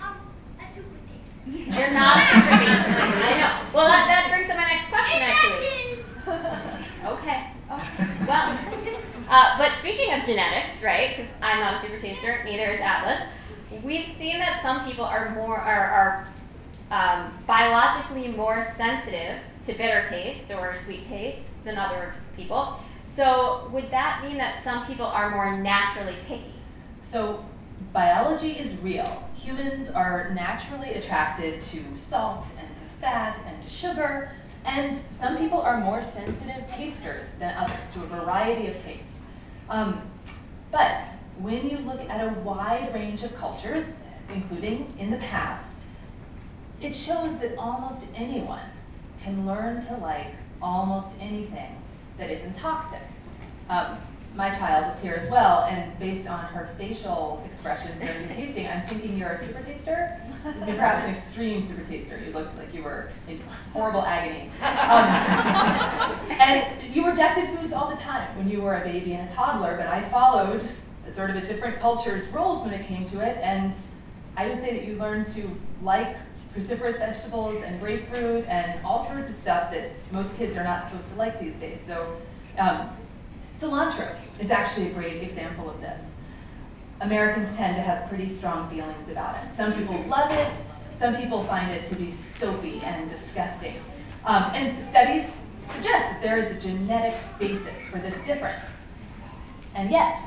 [0.00, 0.16] Um,
[0.56, 1.36] a super taste.
[1.76, 2.48] You're not a super.
[2.48, 3.52] I know.
[3.74, 6.80] Well, that, that brings up my next question, actually.
[7.18, 7.50] Okay.
[8.26, 8.58] Well,
[9.28, 11.16] Uh, but speaking of genetics, right?
[11.16, 13.22] Because I'm not a super taster, neither is Atlas.
[13.82, 16.28] We've seen that some people are more are, are
[16.90, 22.78] um, biologically more sensitive to bitter tastes or sweet tastes than other people.
[23.08, 26.54] So would that mean that some people are more naturally picky?
[27.02, 27.44] So
[27.92, 29.28] biology is real.
[29.36, 34.32] Humans are naturally attracted to salt and to fat and to sugar,
[34.64, 39.16] and some people are more sensitive tasters than others to a variety of tastes.
[39.68, 40.02] Um,
[40.70, 40.96] but
[41.38, 43.86] when you look at a wide range of cultures,
[44.32, 45.72] including in the past,
[46.80, 48.64] it shows that almost anyone
[49.22, 50.28] can learn to like
[50.60, 51.80] almost anything
[52.18, 53.02] that isn't toxic.
[53.68, 53.98] Um,
[54.34, 58.66] my child is here as well, and based on her facial expressions during the tasting,
[58.66, 60.20] I'm thinking you're a super taster.
[60.44, 62.22] Perhaps an extreme super taster.
[62.22, 63.40] You looked like you were in
[63.72, 64.50] horrible agony.
[64.60, 65.08] Um,
[66.38, 69.74] and you rejected foods all the time when you were a baby and a toddler,
[69.78, 70.68] but I followed
[71.14, 73.72] sort of a different culture's rules when it came to it, and
[74.36, 75.48] I would say that you learned to
[75.82, 76.16] like
[76.54, 81.08] cruciferous vegetables and grapefruit and all sorts of stuff that most kids are not supposed
[81.08, 81.78] to like these days.
[81.86, 82.16] So
[82.58, 82.90] um,
[83.58, 86.12] cilantro is actually a great example of this.
[87.04, 89.52] Americans tend to have pretty strong feelings about it.
[89.54, 90.50] Some people love it,
[90.96, 93.76] some people find it to be soapy and disgusting.
[94.24, 95.30] Um, and studies
[95.68, 98.64] suggest that there is a genetic basis for this difference.
[99.74, 100.18] And yet,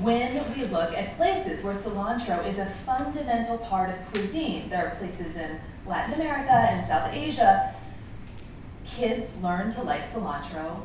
[0.00, 4.96] when we look at places where cilantro is a fundamental part of cuisine, there are
[4.96, 7.74] places in Latin America and South Asia,
[8.84, 10.80] kids learn to like cilantro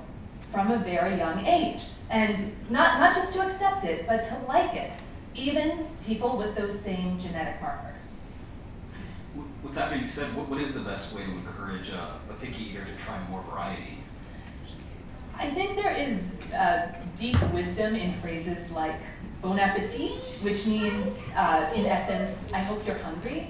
[0.52, 1.84] from a very young age.
[2.10, 4.92] And not, not just to accept it, but to like it,
[5.36, 8.16] even people with those same genetic markers.
[9.64, 12.72] With that being said, what, what is the best way to encourage a, a picky
[12.72, 13.98] eater to try more variety?
[15.38, 18.96] I think there is uh, deep wisdom in phrases like
[19.42, 23.48] bon appetit, which means, uh, in essence, I hope you're hungry.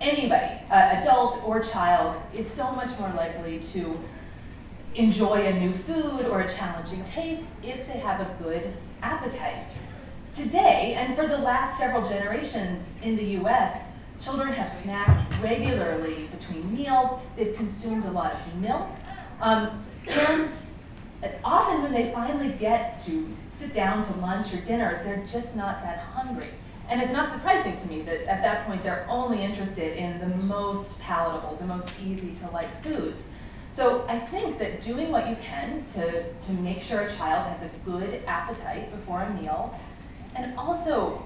[0.00, 3.98] Anybody, uh, adult or child, is so much more likely to
[4.94, 9.64] enjoy a new food or a challenging taste if they have a good appetite.
[10.36, 13.84] Today, and for the last several generations in the US,
[14.20, 18.86] children have snacked regularly between meals, they've consumed a lot of milk,
[19.40, 20.50] um, and
[21.42, 25.82] often when they finally get to sit down to lunch or dinner, they're just not
[25.82, 26.50] that hungry.
[26.90, 30.36] And it's not surprising to me that at that point they're only interested in the
[30.44, 33.24] most palatable, the most easy to like foods.
[33.70, 37.62] So I think that doing what you can to, to make sure a child has
[37.62, 39.78] a good appetite before a meal,
[40.36, 41.22] and also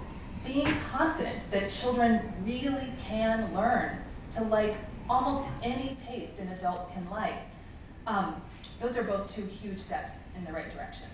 [0.46, 3.99] being confident that children really can learn
[4.35, 4.77] to like
[5.09, 7.42] almost any taste an adult can like.
[8.07, 8.40] Um,
[8.81, 11.07] those are both two huge steps in the right direction.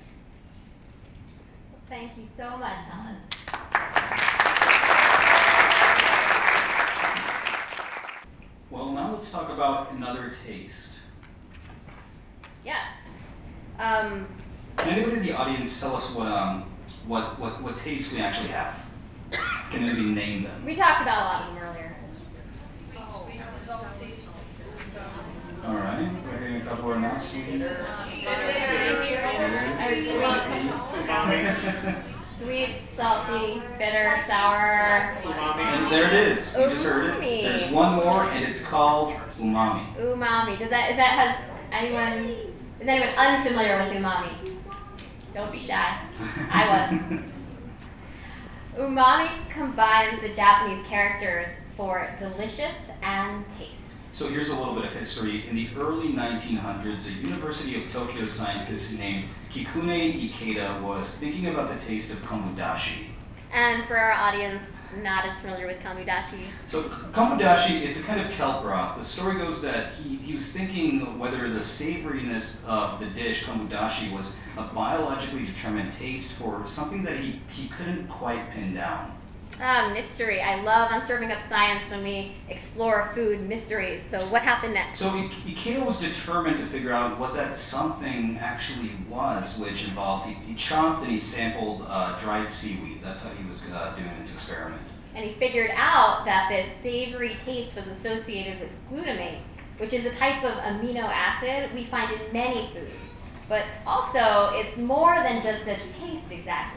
[1.88, 3.16] Thank you so much, Helen.
[8.70, 10.92] Well, now let's talk about another taste.
[12.64, 12.96] Yes.
[13.78, 14.26] Um,
[14.76, 16.64] Can anybody in the audience tell us what um
[17.06, 18.74] what what, what taste we actually have?
[19.70, 20.64] Can anybody name them?
[20.64, 21.96] we talked about a lot of them earlier.
[25.64, 27.18] All right, we're getting a couple are now.
[27.18, 27.60] Sweet.
[32.38, 34.56] Sweet, salty, bitter, sour.
[35.24, 36.54] And there it is.
[36.54, 37.42] You just heard it.
[37.42, 39.96] There's one more, and it's called umami.
[39.96, 40.58] Umami.
[40.58, 42.36] Does that is that has anyone
[42.80, 44.55] is anyone unfamiliar with umami?
[45.36, 45.98] Don't be shy.
[46.50, 47.20] I was.
[48.78, 53.70] Umami combines the Japanese characters for delicious and taste.
[54.14, 55.46] So here's a little bit of history.
[55.46, 61.68] In the early 1900s, a University of Tokyo scientist named Kikunae Ikeda was thinking about
[61.68, 63.08] the taste of kombu dashi.
[63.52, 64.62] And for our audience
[65.02, 68.98] not as familiar with kombu dashi, So kombu dashi, it's a kind of kelp broth.
[68.98, 73.68] The story goes that he, he was thinking whether the savoriness of the dish, kombu
[73.68, 79.16] dashi, was a biologically determined taste for something that he, he couldn't quite pin down.
[79.60, 80.40] Ah, mystery.
[80.40, 84.02] I love on serving up science when we explore food mysteries.
[84.10, 84.98] So what happened next?
[84.98, 90.26] So I- Ikeda was determined to figure out what that something actually was, which involved
[90.28, 93.00] he, he chopped and he sampled uh, dried seaweed.
[93.02, 94.82] That's how he was uh, doing his experiment.
[95.14, 99.38] And he figured out that this savory taste was associated with glutamate,
[99.78, 102.92] which is a type of amino acid we find in many foods.
[103.48, 106.75] But also, it's more than just a taste exactly.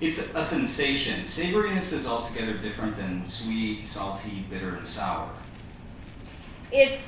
[0.00, 1.22] It's a sensation.
[1.22, 5.28] Savoriness is altogether different than sweet, salty, bitter, and sour.
[6.70, 7.02] It's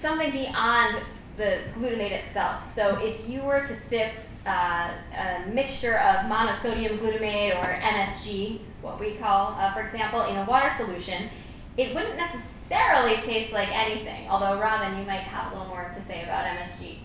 [0.00, 1.02] something beyond
[1.36, 2.72] the glutamate itself.
[2.76, 4.12] So if you were to sip
[4.46, 10.36] uh, a mixture of monosodium glutamate or MSG, what we call, uh, for example, in
[10.36, 11.28] a water solution,
[11.76, 14.28] it wouldn't necessarily taste like anything.
[14.28, 16.99] Although, Robin, you might have a little more to say about MSG.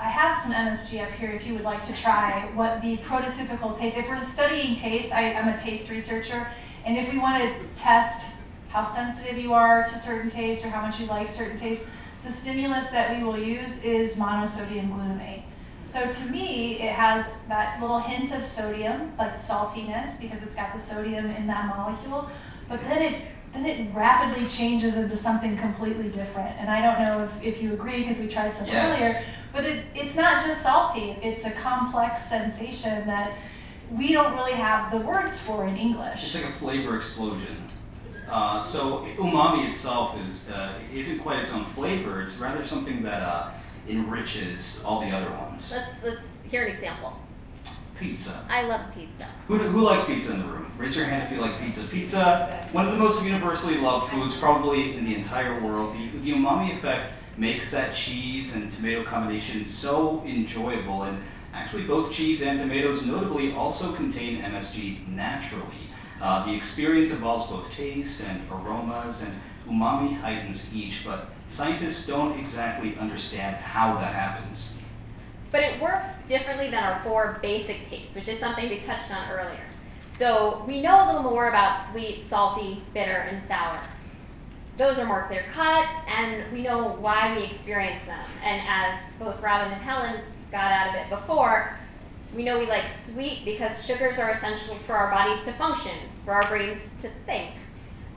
[0.00, 3.78] I have some MSG up here if you would like to try what the prototypical
[3.78, 3.98] taste.
[3.98, 6.50] If we're studying taste, I, I'm a taste researcher,
[6.86, 8.30] and if we want to test
[8.70, 11.86] how sensitive you are to certain tastes or how much you like certain tastes,
[12.24, 15.42] the stimulus that we will use is monosodium glutamate.
[15.84, 20.72] So to me, it has that little hint of sodium, like saltiness, because it's got
[20.72, 22.30] the sodium in that molecule.
[22.70, 23.22] But then it
[23.52, 26.56] then it rapidly changes into something completely different.
[26.60, 28.96] And I don't know if, if you agree because we tried some Yes.
[28.96, 31.16] earlier, but it, it's not just salty.
[31.22, 33.36] It's a complex sensation that
[33.90, 36.24] we don't really have the words for in English.
[36.24, 37.68] It's like a flavor explosion.
[38.28, 42.22] Uh, so umami itself is uh, isn't quite its own flavor.
[42.22, 43.50] It's rather something that uh,
[43.88, 45.72] enriches all the other ones.
[45.72, 47.18] Let's let's hear an example.
[47.98, 48.46] Pizza.
[48.48, 49.28] I love pizza.
[49.46, 50.72] Who, who likes pizza in the room?
[50.78, 51.86] Raise your hand if you like pizza.
[51.88, 55.94] Pizza, one of the most universally loved foods probably in the entire world.
[55.94, 61.04] The, the umami effect makes that cheese and tomato combination so enjoyable.
[61.04, 61.18] And
[61.54, 65.88] actually, both cheese and tomatoes notably also contain MSG naturally.
[66.20, 69.32] Uh, the experience involves both taste and aromas, and
[69.66, 74.74] umami heightens each, but scientists don't exactly understand how that happens.
[75.50, 79.30] But it works differently than our four basic tastes, which is something we touched on
[79.30, 79.64] earlier.
[80.18, 83.80] So we know a little more about sweet, salty, bitter, and sour.
[84.76, 88.24] Those are more clear cut, and we know why we experience them.
[88.42, 91.76] And as both Robin and Helen got out of it before,
[92.34, 96.32] we know we like sweet because sugars are essential for our bodies to function, for
[96.32, 97.50] our brains to think.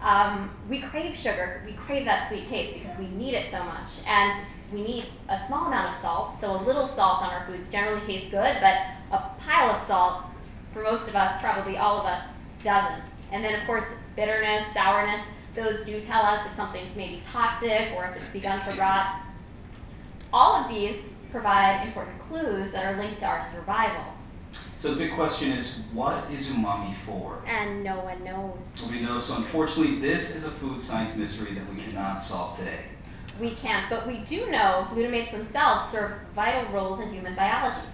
[0.02, 3.90] Um, we crave sugar, we crave that sweet taste because we need it so much.
[4.06, 4.40] And
[4.72, 8.06] we need a small amount of salt, so a little salt on our foods generally
[8.06, 8.78] tastes good, but
[9.12, 10.24] a pile of salt,
[10.74, 12.24] for most of us, probably all of us,
[12.64, 13.04] doesn't.
[13.32, 13.86] And then, of course,
[14.16, 15.22] bitterness, sourness,
[15.56, 19.22] those do tell us if something's maybe toxic or if it's begun to rot.
[20.32, 24.04] All of these provide important clues that are linked to our survival.
[24.80, 27.42] So the big question is, what is umami for?
[27.48, 28.58] And no one knows.
[28.82, 29.26] Nobody knows.
[29.26, 32.86] So unfortunately, this is a food science mystery that we cannot solve today.
[33.40, 37.88] We can't, but we do know glutamates themselves serve vital roles in human biology.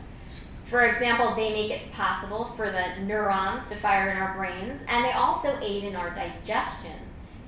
[0.69, 5.05] For example, they make it possible for the neurons to fire in our brains, and
[5.05, 6.99] they also aid in our digestion.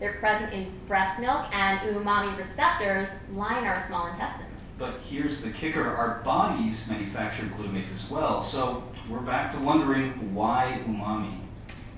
[0.02, 4.48] They're present in breast milk, and umami receptors line our small intestines.
[4.80, 8.42] But here's the kicker our bodies manufacture glutamates as well.
[8.42, 11.36] So we're back to wondering why umami?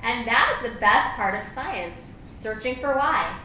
[0.02, 1.96] And that is the best part of science
[2.28, 3.40] searching for why.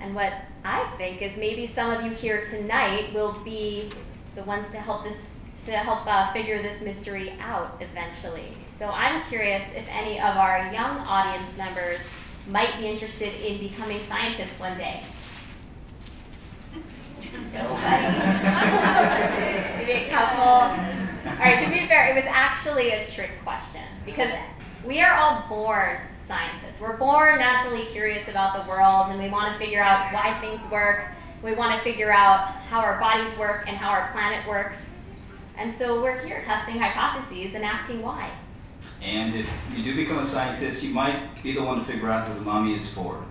[0.00, 0.32] And what
[0.64, 3.88] I think is maybe some of you here tonight will be
[4.34, 5.26] the ones to help this
[5.66, 8.52] to help uh, figure this mystery out eventually.
[8.76, 12.00] So I'm curious if any of our young audience members
[12.46, 15.04] might be interested in becoming scientists one day.
[17.52, 17.82] Nobody.
[19.78, 20.42] Maybe a couple.
[20.42, 24.32] All right, to be fair, it was actually a trick question because
[24.84, 26.80] we are all born scientists.
[26.80, 30.60] We're born naturally curious about the world and we want to figure out why things
[30.70, 31.06] work.
[31.42, 34.90] We want to figure out how our bodies work and how our planet works.
[35.56, 38.30] And so we're here testing hypotheses and asking why.
[39.02, 42.28] And if you do become a scientist, you might be the one to figure out
[42.28, 43.24] what umami is for.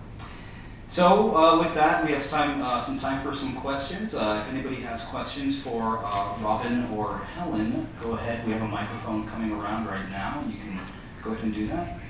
[0.90, 4.14] So uh, with that, we have time, uh, some time for some questions.
[4.14, 8.46] Uh, if anybody has questions for uh, Robin or Helen, go ahead.
[8.46, 10.44] We have a microphone coming around right now.
[10.50, 10.80] You can
[11.24, 12.01] go ahead and do that.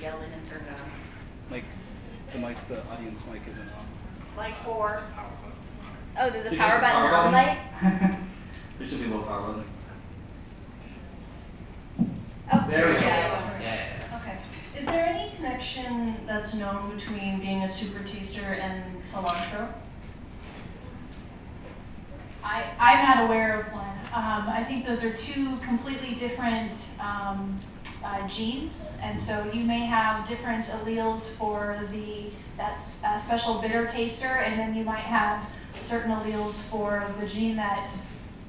[0.00, 0.90] Yell in and turn it on?
[1.50, 1.64] Like,
[2.32, 3.86] the mic, the audience mic isn't on.
[4.36, 5.02] Like four.
[6.18, 8.18] Oh, there's a Did power hit the button on the mic?
[8.78, 9.64] there should be a little power button.
[12.52, 13.00] Oh, There we go.
[13.00, 13.06] go.
[13.06, 14.20] Yeah.
[14.22, 14.38] Okay.
[14.76, 19.72] Is there any connection that's known between being a super taster and cilantro?
[22.42, 23.86] I, I'm not aware of one.
[24.12, 27.60] Um, I think those are two completely different um,
[28.04, 33.86] uh, genes, and so you may have different alleles for the that's uh, special bitter
[33.86, 35.46] taster, and then you might have
[35.78, 37.90] certain alleles for the gene that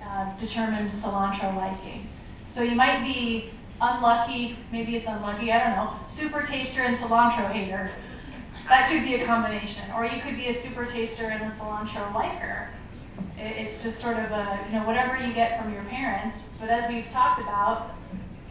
[0.03, 2.07] uh, determines cilantro liking.
[2.45, 7.51] So you might be unlucky, maybe it's unlucky, I don't know, super taster and cilantro
[7.51, 7.91] hater.
[8.67, 12.13] That could be a combination, or you could be a super taster and a cilantro
[12.13, 12.69] liker.
[13.37, 16.53] It, it's just sort of a, you know, whatever you get from your parents.
[16.59, 17.95] But as we've talked about,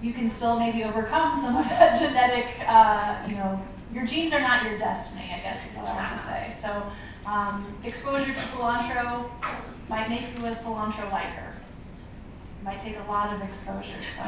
[0.03, 3.61] you can still maybe overcome some of that genetic, uh, you know,
[3.93, 6.53] your genes are not your destiny, I guess is what I want to say.
[6.53, 6.83] So
[7.27, 9.31] um, exposure to cilantro
[9.89, 11.55] might make you a cilantro liker.
[12.63, 14.23] Might take a lot of exposure, so.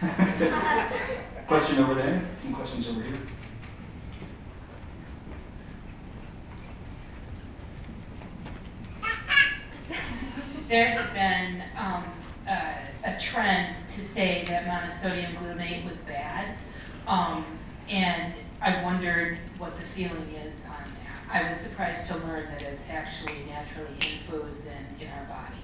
[1.46, 2.22] Question over there.
[2.42, 3.18] Some questions over here.
[10.68, 12.04] There have been um,
[12.48, 12.74] a,
[13.04, 16.56] a trend to say that monosodium glutamate was bad,
[17.06, 17.44] um,
[17.88, 21.44] and I wondered what the feeling is on that.
[21.44, 25.60] I was surprised to learn that it's actually naturally in foods and in our body.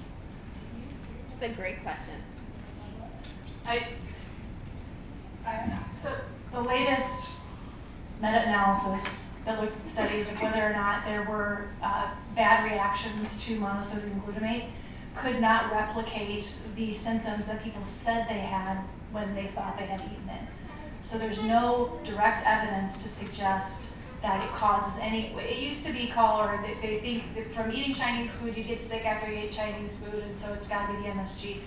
[1.41, 2.23] That's a great question.
[3.67, 3.89] I,
[5.47, 6.13] I, so
[6.53, 7.39] the latest
[8.21, 13.59] meta-analysis that looked at studies of whether or not there were uh, bad reactions to
[13.59, 14.69] monosodium glutamate
[15.17, 18.79] could not replicate the symptoms that people said they had
[19.13, 20.43] when they thought they had eaten it.
[21.03, 23.93] So there's no direct evidence to suggest
[24.23, 25.27] that it causes any.
[25.39, 28.65] It used to be called, or they, they think that from eating Chinese food you
[28.65, 31.59] get sick after you ate Chinese food, and so it's got to be the MSG.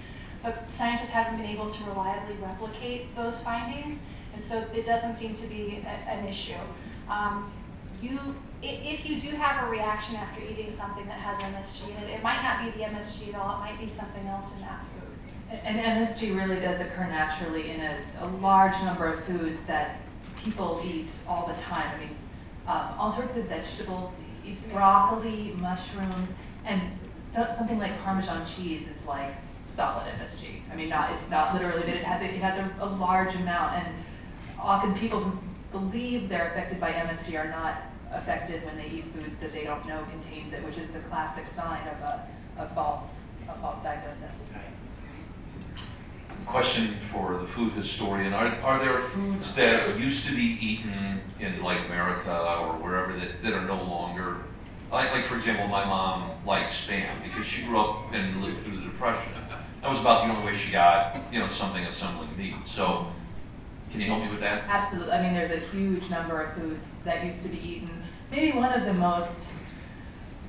[0.42, 4.02] But scientists haven't been able to reliably replicate those findings,
[4.34, 6.54] and so it doesn't seem to be a, an issue.
[7.10, 7.52] Um,
[8.02, 8.20] you,
[8.62, 12.24] if you do have a reaction after eating something that has MSG in it, it
[12.24, 15.62] might not be the MSG at all, it might be something else in that food.
[15.64, 20.02] And MSG really does occur naturally in a, a large number of foods that
[20.44, 21.90] people eat all the time.
[21.96, 22.16] I mean,
[22.68, 24.12] um, all sorts of vegetables,
[24.46, 26.30] eat broccoli, mushrooms,
[26.66, 26.82] and
[27.56, 29.36] something like Parmesan cheese is like
[29.76, 30.62] solid MSG.
[30.72, 33.36] I mean, not it's not literally, but it has a, it has a, a large
[33.36, 33.96] amount, and
[34.60, 35.38] often people who
[35.72, 37.78] believe they're affected by MSG are not
[38.12, 41.46] affected when they eat foods that they don't know contains it, which is the classic
[41.52, 42.28] sign of a,
[42.58, 44.52] a false a false diagnosis.
[46.46, 51.62] Question for the food historian: Are are there foods that used to be eaten in
[51.62, 54.38] like America or wherever that, that are no longer
[54.92, 58.78] like like for example, my mom likes spam because she grew up and lived through
[58.78, 59.34] the depression.
[59.82, 62.66] That was about the only way she got you know something assembling meat.
[62.66, 63.12] So
[63.92, 64.64] can you help me with that?
[64.68, 65.12] Absolutely.
[65.12, 67.90] I mean, there's a huge number of foods that used to be eaten.
[68.32, 69.44] Maybe one of the most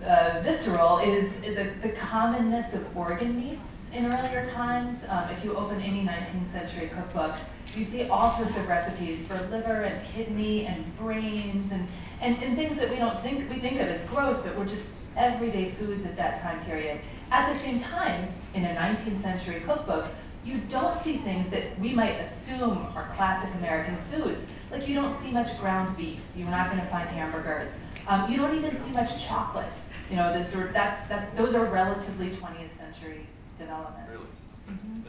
[0.04, 5.04] uh, visceral is the, the commonness of organ meats in earlier times.
[5.08, 7.36] Um, if you open any 19th century cookbook,
[7.74, 11.86] you see all sorts of recipes for liver and kidney and brains and,
[12.20, 14.84] and, and things that we don't think we think of as gross, but were just
[15.16, 17.00] everyday foods at that time period.
[17.30, 20.08] At the same time, in a 19th century cookbook,
[20.44, 24.44] you don't see things that we might assume are classic American foods.
[24.70, 26.20] Like you don't see much ground beef.
[26.36, 27.70] You're not going to find hamburgers.
[28.06, 29.72] Um, you don't even see much chocolate.
[30.10, 33.26] You know, this sort of, that's that's those are relatively 20th century
[33.58, 34.10] developments.
[34.10, 34.24] Really?
[34.70, 35.00] Mm-hmm.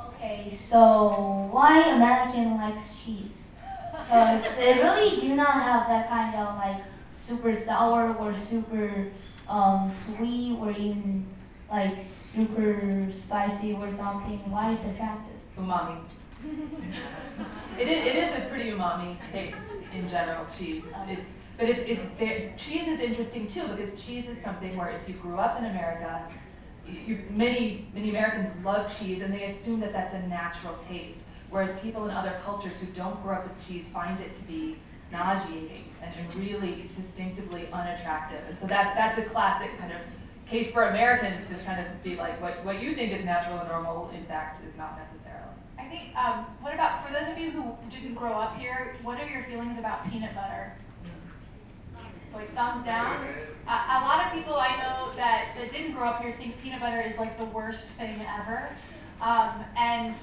[0.00, 3.44] Okay, so why American likes cheese?
[3.90, 6.82] Because it really do not have that kind of like
[7.16, 9.08] super sour or super
[9.48, 11.26] um, sweet or even
[11.74, 14.38] like super spicy or something.
[14.48, 15.34] Why is it attractive?
[15.58, 15.98] Umami.
[17.80, 19.56] it, is, it is a pretty umami taste
[19.92, 20.84] in general, cheese.
[20.86, 24.90] It's, it's but it's, it's very, cheese is interesting too because cheese is something where
[24.90, 26.28] if you grew up in America,
[26.86, 31.76] you, many many Americans love cheese and they assume that that's a natural taste, whereas
[31.80, 34.76] people in other cultures who don't grow up with cheese find it to be
[35.10, 38.42] nauseating and, and really distinctively unattractive.
[38.48, 39.98] And so that that's a classic kind of
[40.54, 43.68] case for Americans to kind of be like, what, what you think is natural and
[43.68, 45.50] normal, in fact, is not necessarily.
[45.76, 49.20] I think, um, what about, for those of you who didn't grow up here, what
[49.20, 50.72] are your feelings about peanut butter?
[52.32, 53.26] Like thumbs down?
[53.66, 56.80] A, a lot of people I know that, that didn't grow up here think peanut
[56.80, 58.68] butter is like the worst thing ever.
[59.20, 60.16] Um, and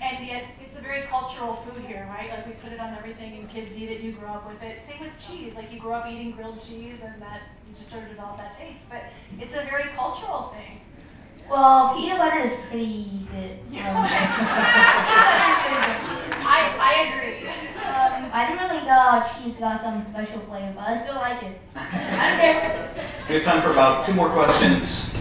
[0.00, 2.30] and yet it's a very cultural food here, right?
[2.30, 4.84] Like we put it on everything and kids eat it, you grow up with it.
[4.84, 8.04] Same with cheese, like you grow up eating grilled cheese and that you just sort
[8.04, 8.88] of develop that taste.
[8.88, 9.04] But
[9.38, 10.80] it's a very cultural thing.
[11.50, 13.58] Well, peanut butter is pretty good.
[13.70, 13.94] Yeah.
[16.42, 17.48] I, I agree.
[17.48, 21.60] Um, I didn't really know cheese got some special flavor, but I still like it.
[21.76, 22.94] I don't care.
[23.28, 25.12] We have time for about two more questions.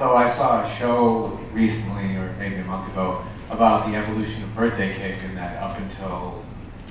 [0.00, 4.54] So I saw a show recently, or maybe a month ago, about the evolution of
[4.56, 6.42] birthday cake, and that up until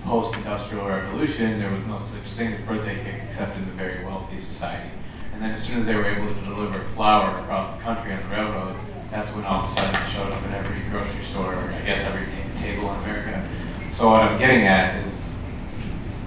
[0.03, 4.39] post-industrial revolution, there was no such thing as birthday cake except in the very wealthy
[4.39, 4.91] society.
[5.33, 8.21] And then as soon as they were able to deliver flour across the country on
[8.21, 8.79] the railroads,
[9.09, 11.81] that's when all of a sudden it showed up in every grocery store, or I
[11.81, 12.27] guess every
[12.61, 13.49] table in America.
[13.91, 15.35] So what I'm getting at is,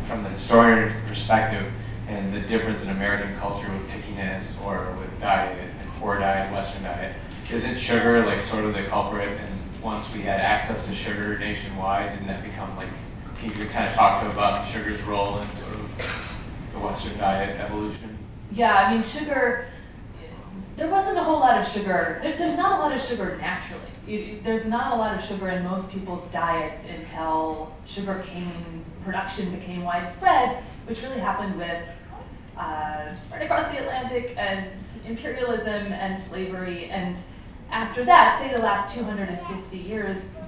[0.09, 1.73] from the historian perspective,
[2.09, 5.72] and the difference in American culture with pickiness or with diet
[6.03, 7.15] poor diet, Western diet.
[7.51, 9.29] Isn't sugar like sort of the culprit?
[9.29, 12.89] And once we had access to sugar nationwide, didn't that become like,
[13.39, 16.03] can you kind of talk to about sugar's role in sort of
[16.73, 18.19] the Western diet evolution?
[18.51, 19.69] Yeah, I mean, sugar,
[20.77, 22.19] there wasn't a whole lot of sugar.
[22.21, 23.81] There, there's not a lot of sugar naturally.
[24.07, 29.55] You, there's not a lot of sugar in most people's diets until sugar cane production
[29.55, 31.85] became widespread, which really happened with
[32.57, 34.71] uh, spread across the Atlantic and
[35.07, 36.87] imperialism and slavery.
[36.87, 37.17] And
[37.71, 40.43] after that, say the last 250 years,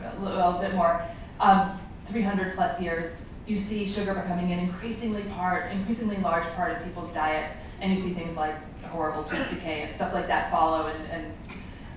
[0.00, 1.04] a bit more,
[1.40, 6.84] um, 300 plus years, you see sugar becoming an increasingly part, increasingly large part of
[6.84, 8.54] people's diets, and you see things like
[8.84, 10.86] horrible tooth decay and stuff like that follow.
[10.86, 11.32] And, and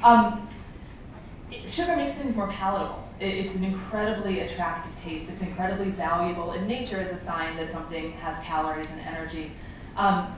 [0.03, 0.49] um,
[1.65, 3.06] sugar makes things more palatable.
[3.19, 5.31] It, it's an incredibly attractive taste.
[5.31, 9.51] It's incredibly valuable in nature as a sign that something has calories and energy.
[9.95, 10.35] Um,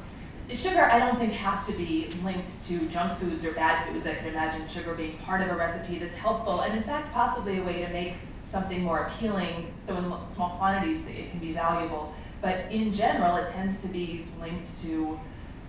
[0.54, 4.08] sugar, I don't think, has to be linked to junk foods or bad foods.
[4.08, 7.60] I can imagine sugar being part of a recipe that's helpful, and in fact, possibly
[7.60, 8.14] a way to make
[8.48, 12.14] something more appealing, so in small quantities it can be valuable.
[12.42, 15.20] But in general, it tends to be linked to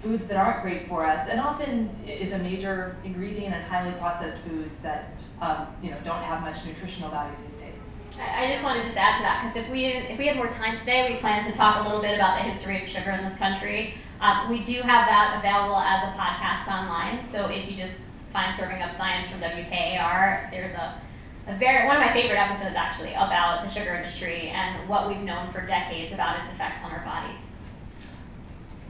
[0.03, 4.39] foods that aren't great for us, and often is a major ingredient in highly processed
[4.39, 7.93] foods that um, you know don't have much nutritional value these days.
[8.19, 10.49] I just wanted to just add to that because if we if we had more
[10.49, 13.25] time today, we plan to talk a little bit about the history of sugar in
[13.25, 13.95] this country.
[14.21, 18.55] Um, we do have that available as a podcast online, so if you just find
[18.55, 21.01] Serving Up Science from WKAR, there's a
[21.47, 25.21] a very one of my favorite episodes actually about the sugar industry and what we've
[25.21, 27.41] known for decades about its effects on our bodies.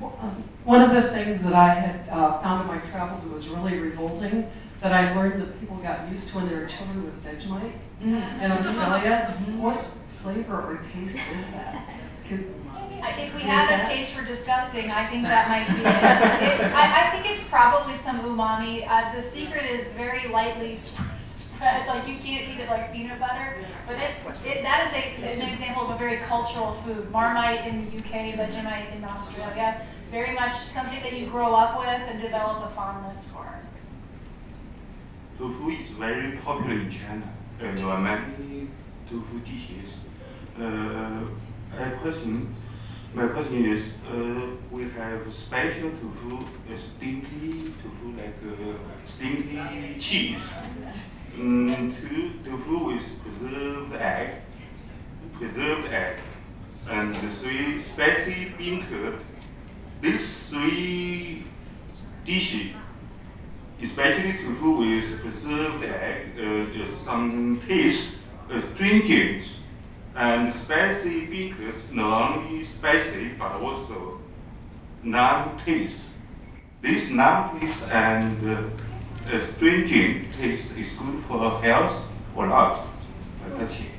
[0.03, 3.79] Um, one of the things that I had uh, found in my travels was really
[3.79, 7.73] revolting that I learned that people got used to when they were children was Vegemite
[8.03, 8.41] mm-hmm.
[8.43, 9.37] in Australia.
[9.39, 9.63] Mm-hmm.
[9.63, 9.85] What
[10.23, 11.89] flavor or taste is that?
[12.29, 12.55] Could,
[13.19, 16.67] if we have a taste for disgusting, I think that might be it.
[16.67, 18.87] it I, I, think it's probably some umami.
[18.89, 21.11] Uh, the secret is very lightly spread
[21.61, 21.87] spread.
[21.87, 23.57] Like you can't eat it like peanut butter.
[23.87, 27.11] But it's it, that is a, an example of a very cultural food.
[27.11, 29.87] Marmite in the UK, Vegemite in Australia.
[30.11, 33.47] Very much something that you grow up with and develop a fondness for.
[35.41, 37.27] Tofu is very popular in China.
[37.61, 38.69] and There are many
[39.09, 40.01] tofu dishes.
[40.61, 41.25] Uh,
[41.79, 42.55] a question.
[43.15, 48.77] My question is, uh, we have special tofu, uh, stinky tofu, like uh,
[49.07, 50.43] stinky cheese.
[51.35, 54.43] Mm, two tofu with preserved egg,
[55.39, 56.19] preserved egg,
[56.91, 59.21] and the three spicy bean curd.
[60.03, 61.45] These three
[62.27, 62.73] dishes,
[63.83, 68.19] especially tofu with preserved egg, uh, some taste
[68.51, 69.45] astringent,
[70.15, 74.21] and spicy bean curd not only spicy but also
[75.03, 75.97] non-taste.
[76.83, 78.63] This non-taste and uh,
[79.27, 82.03] taste is good for health
[82.35, 82.87] or not?
[83.59, 83.91] That's it.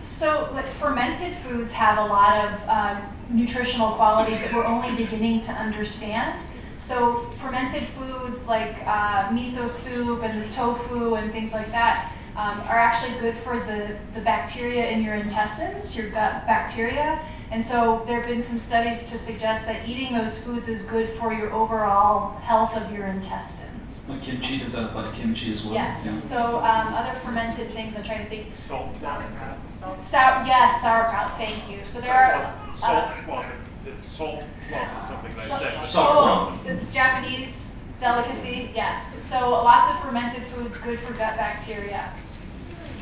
[0.00, 5.40] So, like, fermented foods have a lot of uh, nutritional qualities that we're only beginning
[5.42, 6.40] to understand.
[6.78, 12.78] So, fermented foods like uh, miso soup and tofu and things like that um, are
[12.78, 17.18] actually good for the, the bacteria in your intestines, your gut bacteria.
[17.50, 21.10] And so, there have been some studies to suggest that eating those foods is good
[21.18, 24.00] for your overall health of your intestines.
[24.08, 25.74] Like kimchi, does that apply to kimchi as well?
[25.74, 26.02] Yes.
[26.04, 26.12] Yeah.
[26.12, 27.96] So um, other fermented things.
[27.96, 28.56] I'm trying to think.
[28.56, 28.94] Salt.
[28.96, 29.58] Sauerkraut.
[29.80, 30.46] Sour.
[30.46, 31.36] Yes, sauerkraut.
[31.36, 31.80] Thank you.
[31.84, 32.74] So there are.
[32.74, 33.08] Salt.
[33.08, 33.44] Uh, well,
[33.86, 35.86] the salt lump is something that I said.
[35.86, 36.64] Salt.
[36.64, 38.70] The Japanese delicacy.
[38.74, 39.22] Yes.
[39.22, 42.12] So lots of fermented foods good for gut bacteria.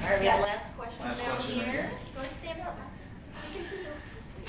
[0.03, 0.21] All right.
[0.21, 1.91] We have last question last down question here.
[2.15, 2.77] Go ahead stand up.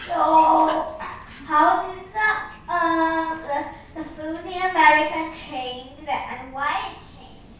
[0.05, 0.97] So,
[1.45, 2.29] how does the
[2.71, 3.59] uh, the,
[3.99, 5.19] the food in America
[5.49, 7.55] change and why it changed?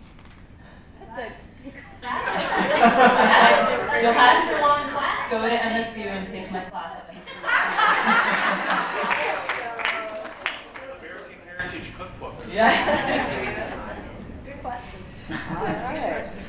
[1.00, 1.20] That's a
[2.02, 3.72] that's
[4.04, 5.32] You'll have to long class.
[5.32, 7.46] Go to MSU and take my class at American
[11.58, 12.34] Heritage Cookbook.
[12.56, 14.00] Yeah.
[14.46, 15.00] Good question.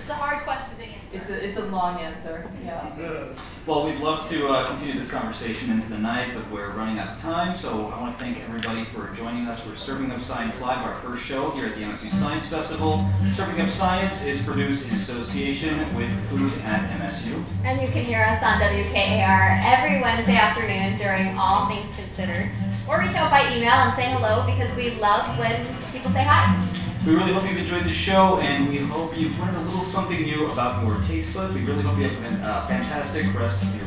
[0.07, 0.95] It's a hard question to answer.
[1.17, 3.25] It's a, it's a long answer, yeah.
[3.64, 7.14] Well, we'd love to uh, continue this conversation into the night, but we're running out
[7.14, 7.57] of time.
[7.57, 9.64] So I want to thank everybody for joining us.
[9.64, 13.09] We're Serving Up Science Live, our first show here at the MSU Science Festival.
[13.35, 17.43] Serving Up Science is produced in association with Food at MSU.
[17.64, 22.53] And you can hear us on WKAR every Wednesday afternoon during All Things Considered.
[22.87, 26.86] Or reach out by email and say hello because we love when people say hi.
[27.07, 30.22] We really hope you've enjoyed the show, and we hope you've learned a little something
[30.22, 31.54] new about your taste buds.
[31.54, 33.86] We really hope you have a uh, fantastic rest of your